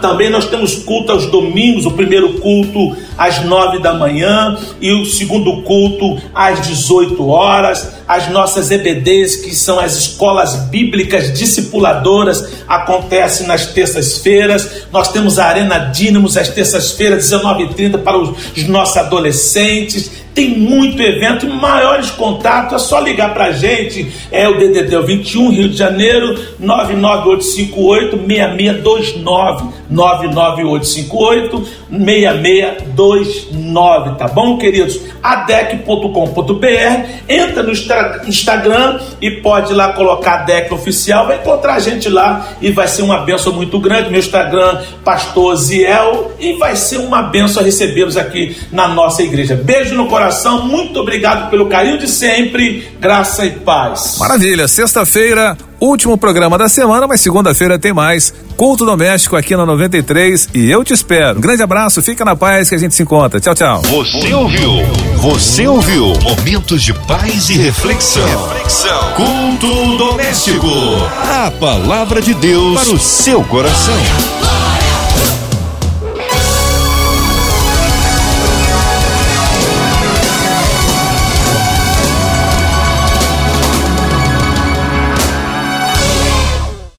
Também 0.01 0.29
nós 0.29 0.47
temos 0.47 0.75
culto 0.75 1.13
aos 1.13 1.27
domingos, 1.27 1.87
o 1.87 1.93
primeiro 1.93 2.41
culto 2.41 2.97
às 3.17 3.45
9 3.45 3.79
da 3.79 3.95
manhã 3.95 4.59
e 4.81 4.91
o 4.93 5.07
segundo 5.07 5.63
culto 5.63 6.21
às 6.35 6.67
18 6.67 7.29
horas. 7.29 7.93
As 8.09 8.29
nossas 8.29 8.73
EBDs, 8.73 9.37
que 9.37 9.55
são 9.55 9.79
as 9.79 9.97
escolas 9.97 10.57
bíblicas 10.69 11.33
discipuladoras, 11.33 12.45
acontecem 12.67 13.47
nas 13.47 13.67
terças-feiras. 13.67 14.89
Nós 14.91 15.13
temos 15.13 15.39
a 15.39 15.47
Arena 15.47 15.79
Dínamos 15.79 16.37
às 16.37 16.49
terças-feiras, 16.49 17.31
19h30, 17.31 17.99
para 17.99 18.19
os 18.19 18.67
nossos 18.67 18.97
adolescentes 18.97 20.27
tem 20.39 20.57
muito 20.57 21.03
evento, 21.03 21.49
maiores 21.49 22.13
contatos, 22.13 22.75
é 22.75 22.79
só 22.79 23.01
ligar 23.01 23.35
para 23.35 23.47
a 23.47 23.51
gente, 23.51 24.09
é 24.31 24.49
o 24.49 24.57
DDD 24.57 24.97
21 25.05 25.51
Rio 25.51 25.69
de 25.69 25.77
Janeiro 25.77 26.39
99858 26.61 28.17
6629 28.25 29.65
99858 29.91 31.67
6629, 31.91 34.17
tá 34.17 34.29
bom, 34.29 34.57
queridos? 34.59 35.01
adec.com.br, 35.23 36.67
entra 37.29 37.63
no 37.63 37.73
Instagram 37.73 38.99
e 39.21 39.31
pode 39.31 39.75
lá 39.75 39.93
colocar 39.93 40.43
ADEC 40.43 40.73
oficial, 40.73 41.27
vai 41.27 41.37
encontrar 41.39 41.75
a 41.75 41.81
gente 41.81 42.09
lá 42.09 42.49
e 42.61 42.71
vai 42.71 42.87
ser 42.89 43.03
uma 43.03 43.19
benção 43.19 43.53
muito 43.53 43.79
grande. 43.81 44.11
Meu 44.11 44.21
Instagram, 44.21 44.81
Pastor 45.05 45.57
Ziel, 45.57 46.33
e 46.39 46.53
vai 46.55 46.77
ser 46.77 46.99
uma 46.99 47.23
benção 47.23 47.63
recebê-los 47.63 48.17
aqui 48.17 48.57
na 48.71 48.89
nossa 48.89 49.23
igreja. 49.23 49.57
Beijo 49.57 49.95
no 49.95 50.07
coração 50.07 50.29
coração. 50.29 50.67
Muito 50.67 51.01
obrigado 51.01 51.51
pelo 51.51 51.67
carinho 51.67 51.99
de 51.99 52.09
sempre. 52.09 52.89
Graça 53.01 53.47
e 53.47 53.51
paz. 53.51 54.17
Maravilha. 54.19 54.69
Sexta-feira, 54.69 55.57
último 55.81 56.17
programa 56.17 56.59
da 56.59 56.69
semana, 56.69 57.07
mas 57.07 57.21
segunda-feira 57.21 57.79
tem 57.79 57.93
mais. 57.93 58.33
Culto 58.57 58.85
doméstico 58.85 59.37
aqui 59.37 59.57
na 59.57 59.65
93 59.65 60.49
e 60.55 60.71
eu 60.71 60.83
te 60.83 60.93
espero. 60.93 61.39
Um 61.39 61.41
grande 61.41 61.63
abraço, 61.63 62.03
fica 62.03 62.25
na 62.25 62.35
paz 62.35 62.69
que 62.69 62.75
a 62.75 62.79
gente 62.79 62.95
se 62.95 63.03
encontra. 63.03 63.41
Tchau, 63.41 63.55
tchau. 63.55 63.83
Você 63.83 64.35
ouviu? 64.35 64.71
Você 65.17 65.67
ouviu? 65.67 66.13
Momentos 66.23 66.83
de 66.83 66.93
paz 66.93 67.51
e 67.51 67.55
reflexão. 67.55 68.49
Reflexão. 68.49 69.13
Culto 69.15 69.97
doméstico. 69.97 70.67
A 71.45 71.51
palavra 71.51 72.21
de 72.21 72.35
Deus 72.35 72.83
para 72.83 72.95
o 72.95 72.99
seu 72.99 73.43
coração. 73.45 74.38